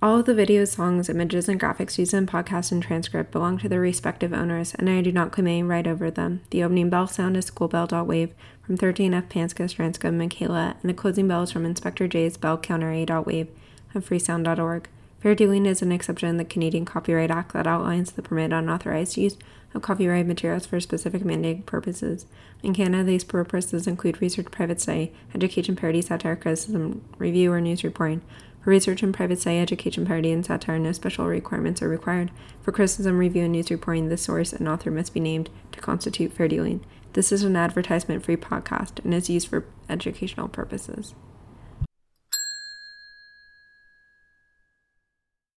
All 0.00 0.20
of 0.20 0.26
the 0.26 0.32
videos, 0.32 0.68
songs, 0.68 1.08
images, 1.08 1.48
and 1.48 1.60
graphics 1.60 1.98
used 1.98 2.14
in 2.14 2.24
podcast 2.24 2.70
and 2.70 2.80
transcript 2.80 3.32
belong 3.32 3.58
to 3.58 3.68
their 3.68 3.80
respective 3.80 4.32
owners, 4.32 4.72
and 4.76 4.88
I 4.88 5.00
do 5.00 5.10
not 5.10 5.32
claim 5.32 5.48
any 5.48 5.62
right 5.64 5.88
over 5.88 6.08
them. 6.08 6.42
The 6.50 6.62
opening 6.62 6.88
bell 6.88 7.08
sound 7.08 7.36
is 7.36 7.50
schoolbell.wave 7.50 8.32
from 8.62 8.78
13F 8.78 9.28
Panska, 9.28 9.64
Stranska, 9.64 10.14
Michaela, 10.14 10.76
and 10.80 10.88
the 10.88 10.94
closing 10.94 11.26
bell 11.26 11.42
is 11.42 11.50
from 11.50 11.66
Inspector 11.66 12.06
J's 12.06 12.36
bell 12.36 12.56
counter 12.58 12.92
A.wave 12.92 13.48
of 13.92 14.08
freesound.org. 14.08 14.88
Fair 15.20 15.34
dealing 15.34 15.66
is 15.66 15.82
an 15.82 15.90
exception 15.90 16.28
in 16.28 16.36
the 16.36 16.44
Canadian 16.44 16.84
Copyright 16.84 17.32
Act 17.32 17.52
that 17.52 17.66
outlines 17.66 18.12
the 18.12 18.22
permitted 18.22 18.52
unauthorized 18.52 19.16
use 19.16 19.36
of 19.74 19.82
copyrighted 19.82 20.28
materials 20.28 20.64
for 20.64 20.78
specific 20.78 21.24
mandated 21.24 21.66
purposes. 21.66 22.24
In 22.62 22.72
Canada, 22.72 23.02
these 23.02 23.24
purposes 23.24 23.88
include 23.88 24.22
research, 24.22 24.46
private 24.52 24.80
study, 24.80 25.12
education, 25.34 25.74
parody, 25.74 26.02
satire, 26.02 26.36
criticism, 26.36 27.04
review, 27.18 27.50
or 27.50 27.60
news 27.60 27.82
reporting. 27.82 28.22
For 28.60 28.70
research 28.70 29.02
and 29.02 29.14
private 29.14 29.40
study, 29.40 29.58
education, 29.58 30.04
parody, 30.04 30.32
and 30.32 30.44
satire, 30.44 30.78
no 30.78 30.92
special 30.92 31.26
requirements 31.26 31.80
are 31.80 31.88
required. 31.88 32.30
For 32.60 32.72
criticism, 32.72 33.18
review, 33.18 33.44
and 33.44 33.52
news 33.52 33.70
reporting, 33.70 34.08
the 34.08 34.16
source 34.16 34.52
and 34.52 34.68
author 34.68 34.90
must 34.90 35.14
be 35.14 35.20
named 35.20 35.48
to 35.72 35.80
constitute 35.80 36.32
fair 36.32 36.48
dealing. 36.48 36.84
This 37.12 37.32
is 37.32 37.44
an 37.44 37.56
advertisement 37.56 38.24
free 38.24 38.36
podcast 38.36 39.02
and 39.04 39.14
is 39.14 39.30
used 39.30 39.48
for 39.48 39.64
educational 39.88 40.48
purposes. 40.48 41.14